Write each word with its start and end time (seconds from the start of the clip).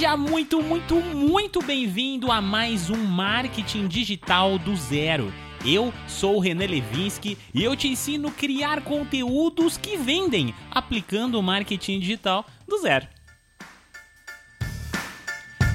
Seja 0.00 0.16
muito, 0.16 0.62
muito, 0.62 0.94
muito 0.94 1.62
bem-vindo 1.62 2.32
a 2.32 2.40
mais 2.40 2.88
um 2.88 2.96
Marketing 2.96 3.86
Digital 3.86 4.58
do 4.58 4.74
Zero. 4.74 5.30
Eu 5.62 5.92
sou 6.08 6.36
o 6.36 6.40
René 6.40 6.66
Levinsky 6.66 7.36
e 7.52 7.62
eu 7.62 7.76
te 7.76 7.86
ensino 7.86 8.28
a 8.28 8.30
criar 8.30 8.80
conteúdos 8.80 9.76
que 9.76 9.98
vendem 9.98 10.54
aplicando 10.70 11.38
o 11.38 11.42
marketing 11.42 12.00
digital 12.00 12.46
do 12.66 12.78
zero. 12.78 13.06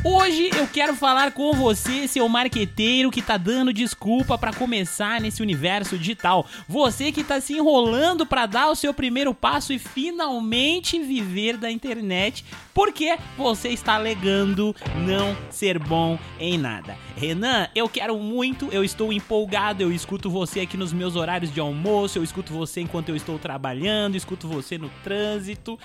Hoje 0.07 0.51
eu 0.55 0.67
quero 0.67 0.95
falar 0.95 1.31
com 1.31 1.51
você, 1.53 2.07
seu 2.07 2.29
marqueteiro 2.29 3.09
que 3.09 3.23
tá 3.23 3.37
dando 3.37 3.73
desculpa 3.73 4.37
para 4.37 4.53
começar 4.53 5.19
nesse 5.19 5.41
universo 5.41 5.97
digital. 5.97 6.45
Você 6.69 7.11
que 7.11 7.23
tá 7.23 7.41
se 7.41 7.53
enrolando 7.53 8.23
para 8.23 8.45
dar 8.45 8.69
o 8.69 8.75
seu 8.75 8.93
primeiro 8.93 9.33
passo 9.33 9.73
e 9.73 9.79
finalmente 9.79 10.99
viver 10.99 11.57
da 11.57 11.71
internet, 11.71 12.45
porque 12.71 13.17
você 13.35 13.69
está 13.69 13.95
alegando 13.95 14.75
não 15.07 15.35
ser 15.49 15.79
bom 15.79 16.19
em 16.39 16.55
nada. 16.55 16.95
Renan, 17.17 17.67
eu 17.73 17.89
quero 17.89 18.15
muito, 18.19 18.69
eu 18.71 18.83
estou 18.83 19.11
empolgado, 19.11 19.81
eu 19.81 19.91
escuto 19.91 20.29
você 20.29 20.59
aqui 20.59 20.77
nos 20.77 20.93
meus 20.93 21.15
horários 21.15 21.51
de 21.51 21.59
almoço, 21.59 22.19
eu 22.19 22.23
escuto 22.23 22.53
você 22.53 22.79
enquanto 22.79 23.09
eu 23.09 23.15
estou 23.15 23.39
trabalhando, 23.39 24.15
escuto 24.15 24.47
você 24.47 24.77
no 24.77 24.89
trânsito. 25.03 25.79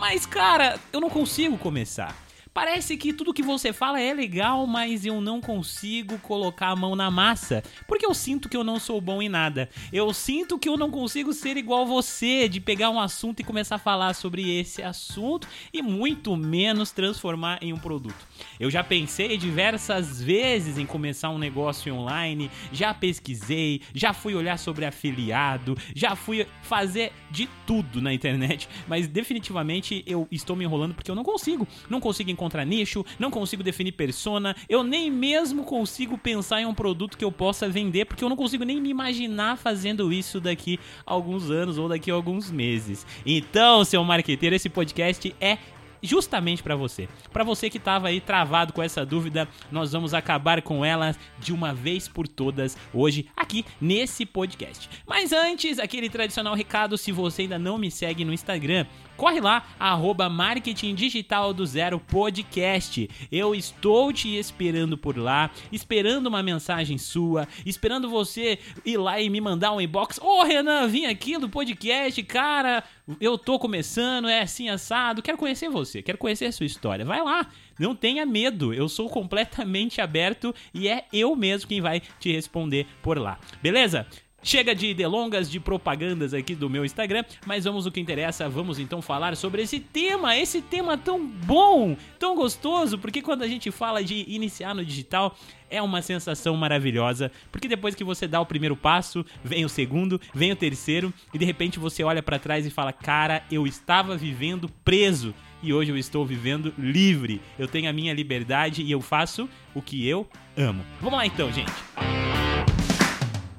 Mas 0.00 0.26
cara, 0.26 0.80
eu 0.92 1.00
não 1.00 1.08
consigo 1.08 1.56
começar. 1.56 2.31
Parece 2.54 2.98
que 2.98 3.14
tudo 3.14 3.32
que 3.32 3.42
você 3.42 3.72
fala 3.72 3.98
é 3.98 4.12
legal, 4.12 4.66
mas 4.66 5.06
eu 5.06 5.22
não 5.22 5.40
consigo 5.40 6.18
colocar 6.18 6.68
a 6.68 6.76
mão 6.76 6.94
na 6.94 7.10
massa, 7.10 7.62
porque 7.88 8.04
eu 8.04 8.12
sinto 8.12 8.46
que 8.46 8.56
eu 8.56 8.62
não 8.62 8.78
sou 8.78 9.00
bom 9.00 9.22
em 9.22 9.28
nada. 9.28 9.70
Eu 9.90 10.12
sinto 10.12 10.58
que 10.58 10.68
eu 10.68 10.76
não 10.76 10.90
consigo 10.90 11.32
ser 11.32 11.56
igual 11.56 11.86
você, 11.86 12.50
de 12.50 12.60
pegar 12.60 12.90
um 12.90 13.00
assunto 13.00 13.40
e 13.40 13.44
começar 13.44 13.76
a 13.76 13.78
falar 13.78 14.14
sobre 14.14 14.58
esse 14.58 14.82
assunto 14.82 15.48
e 15.72 15.80
muito 15.80 16.36
menos 16.36 16.90
transformar 16.90 17.58
em 17.62 17.72
um 17.72 17.78
produto. 17.78 18.26
Eu 18.60 18.70
já 18.70 18.84
pensei 18.84 19.38
diversas 19.38 20.20
vezes 20.20 20.76
em 20.76 20.84
começar 20.84 21.30
um 21.30 21.38
negócio 21.38 21.94
online, 21.94 22.50
já 22.70 22.92
pesquisei, 22.92 23.80
já 23.94 24.12
fui 24.12 24.34
olhar 24.34 24.58
sobre 24.58 24.84
afiliado, 24.84 25.74
já 25.94 26.14
fui 26.14 26.46
fazer 26.62 27.12
de 27.30 27.48
tudo 27.66 28.02
na 28.02 28.12
internet, 28.12 28.68
mas 28.86 29.08
definitivamente 29.08 30.02
eu 30.06 30.28
estou 30.30 30.54
me 30.54 30.64
enrolando 30.64 30.94
porque 30.94 31.10
eu 31.10 31.14
não 31.14 31.24
consigo. 31.24 31.66
Não 31.88 31.98
consigo 31.98 32.30
nicho, 32.66 33.04
não 33.18 33.30
consigo 33.30 33.62
definir 33.62 33.92
persona, 33.92 34.54
eu 34.68 34.82
nem 34.82 35.10
mesmo 35.10 35.64
consigo 35.64 36.16
pensar 36.16 36.60
em 36.60 36.66
um 36.66 36.74
produto 36.74 37.16
que 37.18 37.24
eu 37.24 37.32
possa 37.32 37.68
vender, 37.68 38.04
porque 38.04 38.22
eu 38.22 38.28
não 38.28 38.36
consigo 38.36 38.64
nem 38.64 38.80
me 38.80 38.90
imaginar 38.90 39.56
fazendo 39.56 40.12
isso 40.12 40.40
daqui 40.40 40.78
a 41.06 41.12
alguns 41.12 41.50
anos 41.50 41.78
ou 41.78 41.88
daqui 41.88 42.10
a 42.10 42.14
alguns 42.14 42.50
meses. 42.50 43.06
Então, 43.24 43.84
seu 43.84 44.02
marqueteiro, 44.04 44.54
esse 44.54 44.68
podcast 44.68 45.34
é 45.40 45.58
justamente 46.02 46.62
para 46.62 46.74
você. 46.74 47.08
Para 47.32 47.44
você 47.44 47.70
que 47.70 47.78
estava 47.78 48.08
aí 48.08 48.20
travado 48.20 48.72
com 48.72 48.82
essa 48.82 49.06
dúvida, 49.06 49.48
nós 49.70 49.92
vamos 49.92 50.12
acabar 50.12 50.60
com 50.60 50.84
ela 50.84 51.14
de 51.38 51.52
uma 51.52 51.72
vez 51.72 52.08
por 52.08 52.26
todas 52.26 52.76
hoje 52.92 53.26
aqui 53.36 53.64
nesse 53.80 54.26
podcast. 54.26 54.90
Mas 55.06 55.32
antes, 55.32 55.78
aquele 55.78 56.10
tradicional 56.10 56.54
recado, 56.54 56.98
se 56.98 57.12
você 57.12 57.42
ainda 57.42 57.58
não 57.58 57.78
me 57.78 57.90
segue 57.90 58.24
no 58.24 58.32
Instagram, 58.32 58.86
corre 59.16 59.40
lá, 59.40 59.64
arroba 59.78 60.28
Marketing 60.28 60.94
Digital 60.94 61.52
do 61.52 61.64
Zero 61.66 62.00
Podcast. 62.00 63.08
Eu 63.30 63.54
estou 63.54 64.12
te 64.12 64.36
esperando 64.36 64.96
por 64.96 65.16
lá, 65.16 65.50
esperando 65.70 66.26
uma 66.26 66.42
mensagem 66.42 66.98
sua, 66.98 67.46
esperando 67.64 68.08
você 68.08 68.58
ir 68.84 68.96
lá 68.96 69.20
e 69.20 69.30
me 69.30 69.40
mandar 69.40 69.72
um 69.72 69.80
inbox. 69.80 70.18
Ô 70.18 70.40
oh, 70.40 70.42
Renan, 70.44 70.88
vim 70.88 71.06
aqui 71.06 71.38
do 71.38 71.48
podcast, 71.48 72.22
cara, 72.22 72.82
eu 73.20 73.36
tô 73.36 73.58
começando, 73.58 74.28
é 74.28 74.40
assim 74.40 74.68
assado, 74.68 75.22
quero 75.22 75.38
conhecer 75.38 75.68
você, 75.68 76.02
quero 76.02 76.18
conhecer 76.18 76.46
a 76.46 76.52
sua 76.52 76.66
história. 76.66 77.04
Vai 77.04 77.22
lá, 77.22 77.46
não 77.78 77.94
tenha 77.94 78.24
medo, 78.24 78.72
eu 78.72 78.88
sou 78.88 79.08
completamente 79.08 80.00
aberto 80.00 80.54
e 80.72 80.88
é 80.88 81.04
eu 81.12 81.34
mesmo 81.36 81.68
quem 81.68 81.80
vai 81.80 82.00
te 82.00 82.32
responder 82.32 82.86
por 83.02 83.18
lá. 83.18 83.38
Beleza? 83.62 84.06
Chega 84.44 84.74
de 84.74 84.92
delongas, 84.92 85.48
de 85.48 85.60
propagandas 85.60 86.34
aqui 86.34 86.54
do 86.54 86.68
meu 86.68 86.84
Instagram, 86.84 87.24
mas 87.46 87.64
vamos 87.64 87.86
o 87.86 87.92
que 87.92 88.00
interessa, 88.00 88.48
vamos 88.48 88.80
então 88.80 89.00
falar 89.00 89.36
sobre 89.36 89.62
esse 89.62 89.78
tema, 89.78 90.36
esse 90.36 90.60
tema 90.60 90.98
tão 90.98 91.24
bom, 91.24 91.96
tão 92.18 92.34
gostoso, 92.34 92.98
porque 92.98 93.22
quando 93.22 93.42
a 93.42 93.48
gente 93.48 93.70
fala 93.70 94.02
de 94.02 94.24
iniciar 94.26 94.74
no 94.74 94.84
digital, 94.84 95.36
é 95.70 95.80
uma 95.80 96.02
sensação 96.02 96.56
maravilhosa, 96.56 97.30
porque 97.52 97.68
depois 97.68 97.94
que 97.94 98.02
você 98.02 98.26
dá 98.26 98.40
o 98.40 98.46
primeiro 98.46 98.74
passo, 98.76 99.24
vem 99.44 99.64
o 99.64 99.68
segundo, 99.68 100.20
vem 100.34 100.50
o 100.50 100.56
terceiro, 100.56 101.14
e 101.32 101.38
de 101.38 101.44
repente 101.44 101.78
você 101.78 102.02
olha 102.02 102.22
para 102.22 102.38
trás 102.38 102.66
e 102.66 102.70
fala: 102.70 102.92
"Cara, 102.92 103.44
eu 103.48 103.64
estava 103.64 104.16
vivendo 104.16 104.68
preso 104.84 105.32
e 105.62 105.72
hoje 105.72 105.92
eu 105.92 105.96
estou 105.96 106.26
vivendo 106.26 106.74
livre. 106.76 107.40
Eu 107.56 107.68
tenho 107.68 107.88
a 107.88 107.92
minha 107.92 108.12
liberdade 108.12 108.82
e 108.82 108.90
eu 108.90 109.00
faço 109.00 109.48
o 109.72 109.80
que 109.80 110.06
eu 110.06 110.26
amo". 110.56 110.84
Vamos 111.00 111.16
lá 111.16 111.24
então, 111.24 111.50
gente. 111.52 111.72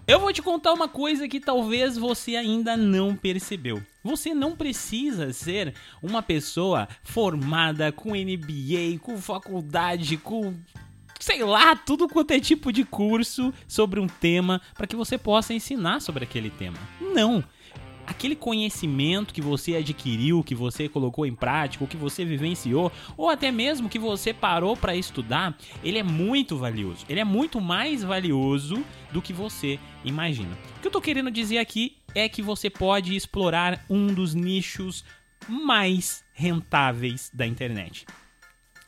Eu 0.05 0.19
vou 0.19 0.33
te 0.33 0.41
contar 0.41 0.73
uma 0.73 0.89
coisa 0.89 1.29
que 1.29 1.39
talvez 1.39 1.97
você 1.97 2.35
ainda 2.35 2.75
não 2.75 3.15
percebeu. 3.15 3.81
Você 4.03 4.33
não 4.33 4.53
precisa 4.53 5.31
ser 5.31 5.73
uma 6.01 6.21
pessoa 6.21 6.89
formada 7.03 7.89
com 7.89 8.09
MBA, 8.09 8.99
com 8.99 9.17
faculdade, 9.17 10.17
com 10.17 10.53
sei 11.21 11.41
lá, 11.41 11.73
tudo 11.73 12.09
quanto 12.09 12.31
é 12.31 12.39
tipo 12.39 12.69
de 12.73 12.83
curso 12.83 13.53
sobre 13.65 13.97
um 13.97 14.07
tema 14.07 14.61
para 14.73 14.85
que 14.85 14.95
você 14.95 15.17
possa 15.17 15.53
ensinar 15.53 16.01
sobre 16.01 16.25
aquele 16.25 16.49
tema. 16.49 16.77
Não 16.99 17.41
aquele 18.05 18.35
conhecimento 18.35 19.33
que 19.33 19.41
você 19.41 19.75
adquiriu, 19.75 20.43
que 20.43 20.55
você 20.55 20.89
colocou 20.89 21.25
em 21.25 21.35
prática, 21.35 21.83
ou 21.83 21.87
que 21.87 21.97
você 21.97 22.25
vivenciou, 22.25 22.91
ou 23.17 23.29
até 23.29 23.51
mesmo 23.51 23.89
que 23.89 23.99
você 23.99 24.33
parou 24.33 24.75
para 24.75 24.95
estudar, 24.95 25.57
ele 25.83 25.97
é 25.97 26.03
muito 26.03 26.57
valioso. 26.57 27.05
Ele 27.09 27.19
é 27.19 27.25
muito 27.25 27.61
mais 27.61 28.03
valioso 28.03 28.83
do 29.11 29.21
que 29.21 29.33
você 29.33 29.79
imagina. 30.03 30.57
O 30.77 30.81
que 30.81 30.87
eu 30.87 30.91
tô 30.91 31.01
querendo 31.01 31.31
dizer 31.31 31.57
aqui 31.57 31.97
é 32.15 32.27
que 32.27 32.41
você 32.41 32.69
pode 32.69 33.15
explorar 33.15 33.83
um 33.89 34.07
dos 34.07 34.33
nichos 34.33 35.03
mais 35.47 36.23
rentáveis 36.33 37.29
da 37.33 37.45
internet. 37.45 38.05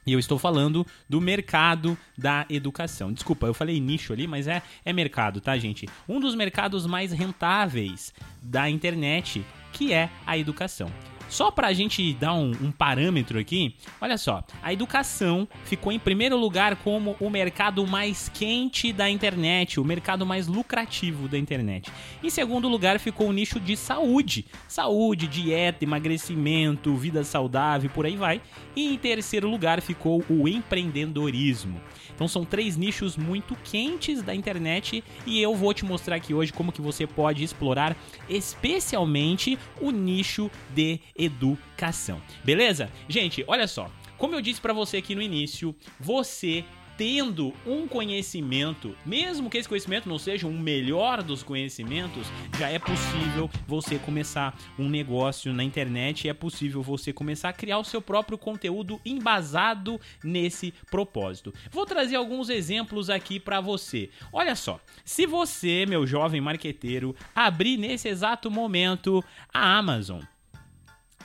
E 0.05 0.13
eu 0.13 0.19
estou 0.19 0.37
falando 0.37 0.85
do 1.09 1.19
mercado 1.19 1.97
da 2.17 2.45
educação. 2.49 3.11
Desculpa, 3.11 3.47
eu 3.47 3.53
falei 3.53 3.79
nicho 3.79 4.13
ali, 4.13 4.27
mas 4.27 4.47
é, 4.47 4.61
é 4.83 4.93
mercado, 4.93 5.41
tá, 5.41 5.57
gente? 5.57 5.87
Um 6.07 6.19
dos 6.19 6.35
mercados 6.35 6.85
mais 6.85 7.11
rentáveis 7.11 8.13
da 8.41 8.69
internet, 8.69 9.43
que 9.71 9.91
é 9.91 10.09
a 10.25 10.37
educação. 10.37 10.91
Só 11.29 11.51
para 11.51 11.67
a 11.67 11.73
gente 11.73 12.13
dar 12.13 12.33
um, 12.33 12.51
um, 12.61 12.71
parâmetro 12.71 13.39
aqui, 13.39 13.75
olha 13.99 14.17
só, 14.17 14.43
a 14.61 14.71
educação 14.71 15.47
ficou 15.65 15.91
em 15.91 15.99
primeiro 15.99 16.37
lugar 16.37 16.75
como 16.77 17.15
o 17.19 17.29
mercado 17.29 17.85
mais 17.85 18.29
quente 18.29 18.93
da 18.93 19.09
internet, 19.09 19.79
o 19.79 19.83
mercado 19.83 20.25
mais 20.25 20.47
lucrativo 20.47 21.27
da 21.27 21.37
internet. 21.37 21.91
Em 22.23 22.29
segundo 22.29 22.69
lugar 22.69 22.99
ficou 22.99 23.27
o 23.27 23.33
nicho 23.33 23.59
de 23.59 23.75
saúde, 23.75 24.45
saúde, 24.67 25.27
dieta, 25.27 25.83
emagrecimento, 25.83 26.95
vida 26.95 27.23
saudável, 27.23 27.89
por 27.89 28.05
aí 28.05 28.15
vai. 28.15 28.41
E 28.75 28.93
em 28.93 28.97
terceiro 28.97 29.49
lugar 29.49 29.81
ficou 29.81 30.23
o 30.29 30.47
empreendedorismo. 30.47 31.81
Então 32.13 32.27
são 32.27 32.45
três 32.45 32.77
nichos 32.77 33.17
muito 33.17 33.55
quentes 33.63 34.21
da 34.21 34.33
internet 34.33 35.03
e 35.25 35.41
eu 35.41 35.53
vou 35.53 35.73
te 35.73 35.83
mostrar 35.83 36.15
aqui 36.15 36.33
hoje 36.33 36.53
como 36.53 36.71
que 36.71 36.81
você 36.81 37.05
pode 37.05 37.43
explorar 37.43 37.95
especialmente 38.29 39.59
o 39.81 39.91
nicho 39.91 40.49
de 40.73 40.99
educação. 41.15 42.21
Beleza? 42.43 42.91
Gente, 43.07 43.43
olha 43.47 43.67
só. 43.67 43.89
Como 44.17 44.33
eu 44.33 44.41
disse 44.41 44.61
para 44.61 44.73
você 44.73 44.97
aqui 44.97 45.13
no 45.13 45.21
início, 45.21 45.75
você 45.99 46.63
tendo 46.97 47.53
um 47.65 47.87
conhecimento, 47.87 48.95
mesmo 49.05 49.49
que 49.49 49.57
esse 49.57 49.67
conhecimento 49.67 50.07
não 50.07 50.17
seja 50.17 50.47
um 50.47 50.57
melhor 50.57 51.21
dos 51.21 51.43
conhecimentos, 51.43 52.27
já 52.57 52.69
é 52.69 52.79
possível 52.79 53.49
você 53.67 53.99
começar 53.99 54.57
um 54.79 54.87
negócio 54.87 55.53
na 55.53 55.63
internet, 55.63 56.29
é 56.29 56.33
possível 56.33 56.81
você 56.81 57.11
começar 57.11 57.49
a 57.49 57.53
criar 57.53 57.79
o 57.79 57.83
seu 57.83 58.01
próprio 58.01 58.37
conteúdo 58.37 58.99
embasado 59.05 59.99
nesse 60.23 60.73
propósito. 60.89 61.53
Vou 61.69 61.85
trazer 61.85 62.15
alguns 62.15 62.49
exemplos 62.49 63.09
aqui 63.09 63.39
para 63.39 63.59
você. 63.59 64.09
Olha 64.31 64.55
só, 64.55 64.79
se 65.03 65.25
você, 65.25 65.85
meu 65.85 66.07
jovem 66.07 66.39
marqueteiro, 66.39 67.15
abrir 67.35 67.77
nesse 67.77 68.07
exato 68.07 68.49
momento 68.49 69.23
a 69.53 69.77
Amazon, 69.77 70.21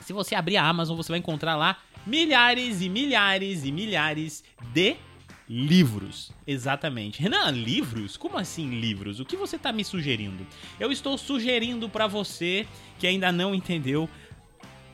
se 0.01 0.13
você 0.13 0.35
abrir 0.35 0.57
a 0.57 0.67
Amazon, 0.67 0.97
você 0.97 1.11
vai 1.11 1.19
encontrar 1.19 1.55
lá 1.55 1.77
milhares 2.05 2.81
e 2.81 2.89
milhares 2.89 3.63
e 3.63 3.71
milhares 3.71 4.43
de 4.73 4.97
livros. 5.47 6.31
Exatamente. 6.47 7.21
Renan, 7.21 7.51
livros? 7.51 8.17
Como 8.17 8.37
assim 8.37 8.69
livros? 8.79 9.19
O 9.19 9.25
que 9.25 9.35
você 9.35 9.57
está 9.57 9.71
me 9.71 9.83
sugerindo? 9.83 10.45
Eu 10.79 10.91
estou 10.91 11.17
sugerindo 11.17 11.89
para 11.89 12.07
você 12.07 12.65
que 12.97 13.05
ainda 13.05 13.31
não 13.31 13.53
entendeu, 13.53 14.09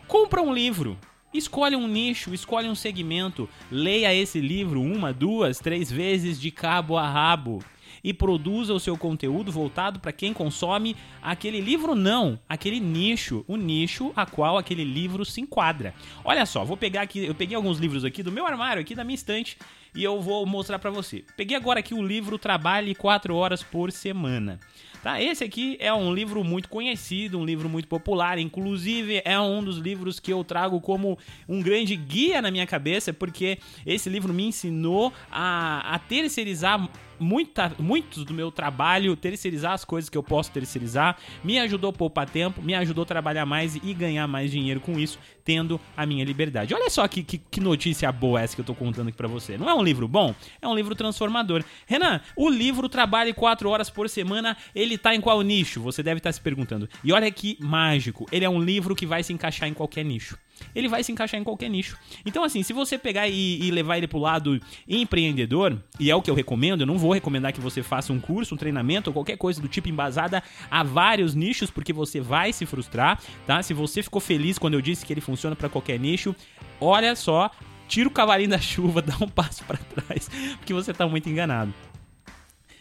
compra 0.07 0.42
um 0.42 0.54
livro. 0.54 0.98
Escolhe 1.33 1.75
um 1.75 1.88
nicho, 1.88 2.33
escolhe 2.33 2.69
um 2.69 2.74
segmento, 2.74 3.50
leia 3.69 4.13
esse 4.13 4.39
livro 4.39 4.81
uma, 4.81 5.13
duas, 5.13 5.60
três 5.60 5.92
vezes 5.92 6.39
de 6.39 6.50
cabo 6.50 6.98
a 6.98 7.07
rabo 7.07 7.63
e 8.07 8.13
produza 8.13 8.74
o 8.74 8.80
seu 8.80 8.98
conteúdo 8.98 9.51
voltado 9.51 10.00
para 10.00 10.13
quem 10.13 10.31
consome 10.31 10.95
aquele 11.21 11.59
livro 11.59 11.94
não, 11.94 12.39
aquele 12.48 12.80
nicho, 12.80 13.44
o 13.45 13.57
nicho 13.57 14.13
a 14.15 14.25
qual 14.25 14.57
aquele 14.57 14.86
livro 14.86 15.25
se 15.25 15.42
enquadra. 15.42 15.94
Olha 16.24 16.45
só, 16.45 16.63
vou 16.63 16.77
pegar 16.77 17.01
aqui, 17.01 17.25
eu 17.25 17.36
peguei 17.36 17.57
alguns 17.57 17.80
livros 17.80 18.06
aqui 18.06 18.24
do 18.24 18.31
meu 18.31 18.48
armário, 18.48 18.81
aqui 18.81 18.95
da 18.95 19.04
minha 19.04 19.15
estante, 19.15 19.57
e 19.98 20.04
eu 20.04 20.22
vou 20.22 20.46
mostrar 20.46 20.78
para 20.78 20.92
você. 20.92 21.24
Peguei 21.36 21.58
agora 21.58 21.80
aqui 21.80 21.92
o 21.92 22.06
livro 22.06 22.38
Trabalhe 22.38 22.94
4 22.94 23.36
horas 23.36 23.64
por 23.64 23.92
semana. 23.92 24.60
Tá? 25.02 25.20
Esse 25.22 25.44
aqui 25.44 25.76
é 25.80 25.92
um 25.92 26.14
livro 26.14 26.44
muito 26.44 26.70
conhecido, 26.70 27.40
um 27.40 27.46
livro 27.46 27.68
muito 27.68 27.88
popular, 27.88 28.38
inclusive 28.38 29.22
é 29.26 29.40
um 29.40 29.64
dos 29.64 29.78
livros 29.78 30.20
que 30.20 30.32
eu 30.32 30.44
trago 30.44 30.80
como 30.80 31.18
um 31.50 31.62
grande 31.62 31.96
guia 31.96 32.42
na 32.42 32.52
minha 32.52 32.68
cabeça, 32.68 33.12
porque 33.12 33.58
esse 33.86 34.08
livro 34.08 34.32
me 34.32 34.46
ensinou 34.46 35.12
a, 35.32 35.96
a 35.96 36.00
terceirizar 36.00 36.88
muita, 37.20 37.72
muito 37.80 38.24
do 38.24 38.34
meu 38.34 38.52
trabalho, 38.52 39.16
terceirizar 39.16 39.74
as 39.74 39.84
coisas 39.84 40.10
que 40.10 40.18
eu 40.18 40.24
posso 40.24 40.52
terceirizar, 40.52 41.18
me 41.44 41.60
ajudou 41.60 41.90
a 41.90 41.94
poupar 41.94 42.30
tempo, 42.30 42.62
me 42.62 42.76
ajudou 42.76 43.04
a 43.04 43.06
trabalhar 43.06 43.46
mais 43.46 43.76
e 43.76 43.94
ganhar 43.94 44.28
mais 44.28 44.52
dinheiro 44.52 44.80
com 44.80 45.00
isso, 45.00 45.20
tendo 45.44 45.80
a 45.96 46.06
minha 46.06 46.24
liberdade. 46.26 46.74
Olha 46.74 46.90
só 46.90 47.08
que, 47.08 47.24
que, 47.24 47.38
que 47.38 47.60
notícia 47.60 48.12
boa 48.12 48.42
essa 48.42 48.56
que 48.56 48.62
eu 48.62 48.66
tô 48.66 48.76
contando 48.76 49.10
aqui 49.10 49.18
pra 49.18 49.28
você. 49.28 49.58
Não 49.58 49.70
é 49.70 49.74
um 49.74 49.82
livro 49.88 50.07
bom? 50.07 50.36
É 50.62 50.68
um 50.68 50.75
livro 50.75 50.94
transformador. 50.95 51.63
Renan, 51.86 52.22
o 52.36 52.50
livro 52.50 52.89
Trabalhe 52.89 53.34
4 53.34 53.69
horas 53.69 53.89
por 53.89 54.10
semana, 54.10 54.56
ele 54.75 54.98
tá 54.98 55.16
em 55.16 55.22
qual 55.22 55.42
nicho? 55.42 55.81
Você 55.81 56.04
deve 56.04 56.19
estar 56.19 56.30
tá 56.30 56.34
se 56.34 56.42
perguntando. 56.42 56.89
E 57.04 57.12
olha 57.12 57.30
que 57.31 57.57
mágico, 57.60 58.25
ele 58.31 58.45
é 58.45 58.50
um 58.50 58.62
livro 58.62 58.95
que 58.95 59.06
vai 59.06 59.24
se 59.24 59.34
encaixar 59.34 59.68
em 59.68 59.74
qualquer 59.74 60.04
nicho 60.04 60.38
ele 60.74 60.88
vai 60.88 61.04
se 61.04 61.12
encaixar 61.12 61.39
em 61.39 61.44
qualquer 61.44 61.69
nicho. 61.69 61.98
Então, 62.25 62.44
assim, 62.44 62.63
se 62.63 62.74
você 62.74 62.98
pegar 62.98 63.28
e, 63.28 63.60
e, 63.62 63.72
levar 63.72 63.98
ele 63.98 64.07
pro 64.07 64.19
lado 64.19 64.60
empreendedor, 64.88 65.78
e 66.00 66.10
é 66.10 66.16
o 66.16 66.22
que 66.22 66.30
eu 66.30 66.36
recomendo, 66.36 66.81
eu 66.81 66.88
não 66.88 66.98
vou 66.98 67.13
recomendar 67.13 67.54
que 67.54 67.62
você 67.62 67.84
faça 67.84 68.13
um 68.13 68.19
curso, 68.19 68.56
um 68.56 68.57
treinamento 68.57 69.10
ou 69.10 69.13
qualquer 69.13 69.38
coisa 69.38 69.62
do 69.62 69.68
tipo 69.68 69.89
embasada 69.89 70.44
a 70.69 70.84
vários 70.84 71.36
nichos, 71.36 71.69
porque 71.69 71.94
você 71.94 72.19
vai 72.19 72.54
se 72.54 72.66
frustrar, 72.66 73.22
tá? 73.45 73.62
Se 73.63 73.74
você 73.74 74.04
ficou 74.04 74.22
feliz 74.22 74.57
quando 74.57 74.75
eu 74.75 74.81
disse 74.81 75.06
que 75.06 75.13
ele 75.13 75.22
funciona 75.22 75.56
para 75.56 75.69
qualquer 75.69 76.00
nicho, 76.00 76.36
olha 76.80 77.16
só, 77.16 77.51
tira 77.88 78.07
o 78.07 78.12
cavalinho 78.12 78.50
da 78.50 78.60
chuva, 78.60 79.01
dá 79.04 79.16
um 79.22 79.28
passo 79.28 79.63
para 79.63 79.78
trás, 79.78 80.30
porque 80.57 80.74
você 80.74 80.94
tá 80.94 81.07
muito 81.07 81.30
enganado. 81.30 81.74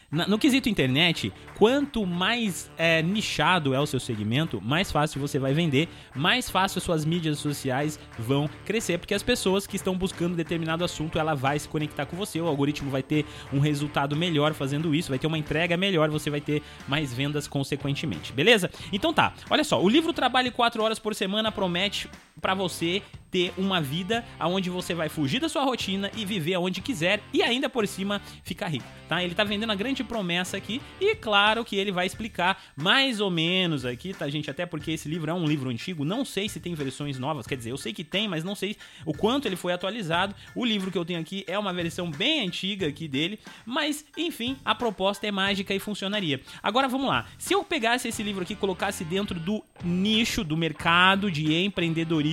No 0.09 0.39
quesito 0.39 0.69
internet, 0.69 1.33
quanto 1.59 2.07
mais 2.07 2.71
é, 2.79 3.03
nichado 3.03 3.75
é 3.75 3.81
o 3.81 3.87
seu 3.87 3.99
segmento, 3.99 4.61
mais 4.61 4.93
fácil 4.93 5.21
você 5.21 5.37
vai 5.37 5.53
vender, 5.53 5.89
mais 6.15 6.49
fácil 6.49 6.81
suas 6.81 7.05
mídias 7.05 7.41
sociais 7.41 7.99
vão 8.17 8.49
crescer, 8.65 8.99
porque 8.99 9.15
as 9.15 9.23
pessoas 9.25 9.67
que 9.67 9.75
estão 9.75 9.99
buscando 9.99 10.37
determinado 10.37 10.85
assunto, 10.85 11.19
ela 11.19 11.35
vai 11.35 11.59
se 11.59 11.69
conectar 11.69 12.07
com 12.07 12.17
você, 12.17 12.41
o 12.41 12.47
algoritmo 12.47 12.89
vai 12.89 13.03
ter 13.03 13.27
um 13.53 13.59
resultado 13.59 14.15
melhor 14.15 14.55
fazendo 14.55 14.95
isso, 14.95 15.09
vai 15.09 15.19
ter 15.19 15.27
uma 15.27 15.39
entrega 15.39 15.77
melhor, 15.77 16.09
você 16.09 16.31
vai 16.31 16.41
ter 16.41 16.63
mais 16.87 17.13
vendas 17.13 17.49
consequentemente, 17.49 18.33
beleza? 18.33 18.71
Então 18.93 19.13
tá, 19.13 19.35
olha 19.51 19.65
só, 19.65 19.83
o 19.83 19.89
livro 19.89 20.13
Trabalhe 20.13 20.53
4 20.53 20.81
horas 20.85 21.01
por 21.01 21.17
semana 21.17 21.51
promete 21.51 22.09
para 22.41 22.55
você 22.55 23.03
ter 23.31 23.53
uma 23.59 23.81
vida 23.81 24.25
onde 24.41 24.71
você 24.71 24.95
vai 24.95 25.09
fugir 25.09 25.41
da 25.41 25.49
sua 25.49 25.65
rotina 25.65 26.11
e 26.17 26.25
viver 26.25 26.55
aonde 26.55 26.81
quiser 26.81 27.21
e 27.33 27.43
ainda 27.43 27.69
por 27.69 27.87
cima 27.87 28.21
ficar 28.43 28.69
rico, 28.69 28.87
tá? 29.09 29.23
Ele 29.23 29.35
tá 29.35 29.45
vendendo 29.45 29.73
a 29.73 29.75
grande 29.75 30.05
promessa 30.05 30.57
aqui 30.57 30.81
e 31.01 31.15
claro 31.17 31.65
que 31.65 31.77
ele 31.77 31.93
vai 31.93 32.07
explicar 32.07 32.63
mais 32.77 33.21
ou 33.21 33.31
menos 33.31 33.85
aqui, 33.85 34.15
tá 34.15 34.29
gente? 34.29 34.51
Até 34.51 34.65
porque 34.65 34.93
esse 34.93 35.09
livro 35.09 35.31
é 35.31 35.35
um 35.35 35.45
livro 35.47 35.69
antigo, 35.69 36.05
não 36.05 36.25
sei 36.25 36.49
se 36.49 36.61
tem 36.61 36.75
versões 36.75 37.19
novas, 37.19 37.47
quer 37.47 37.57
dizer, 37.57 37.73
eu 37.73 37.77
sei 37.77 37.93
que 37.93 38.05
tem, 38.05 38.29
mas 38.29 38.45
não 38.45 38.55
sei 38.55 38.77
o 39.05 39.13
quanto 39.13 39.47
ele 39.47 39.57
foi 39.57 39.73
atualizado. 39.73 40.35
O 40.55 40.65
livro 40.65 40.91
que 40.91 40.99
eu 40.99 41.05
tenho 41.05 41.21
aqui 41.21 41.45
é 41.47 41.59
uma 41.59 41.73
versão 41.73 42.11
bem 42.11 42.47
antiga 42.47 42.87
aqui 42.87 43.09
dele, 43.09 43.39
mas 43.65 44.05
enfim, 44.17 44.57
a 44.65 44.75
proposta 44.75 45.27
é 45.27 45.31
mágica 45.31 45.75
e 45.75 45.79
funcionaria. 45.79 46.41
Agora 46.63 46.89
vamos 46.89 47.09
lá. 47.09 47.27
Se 47.39 47.55
eu 47.55 47.65
pegasse 47.65 48.09
esse 48.09 48.23
livro 48.23 48.43
aqui 48.43 48.53
e 48.53 48.57
colocasse 48.57 49.05
dentro 49.05 49.39
do 49.39 49.65
nicho 49.85 50.45
do 50.45 50.57
mercado 50.57 51.31
de 51.31 51.55
empreendedorismo, 51.55 52.26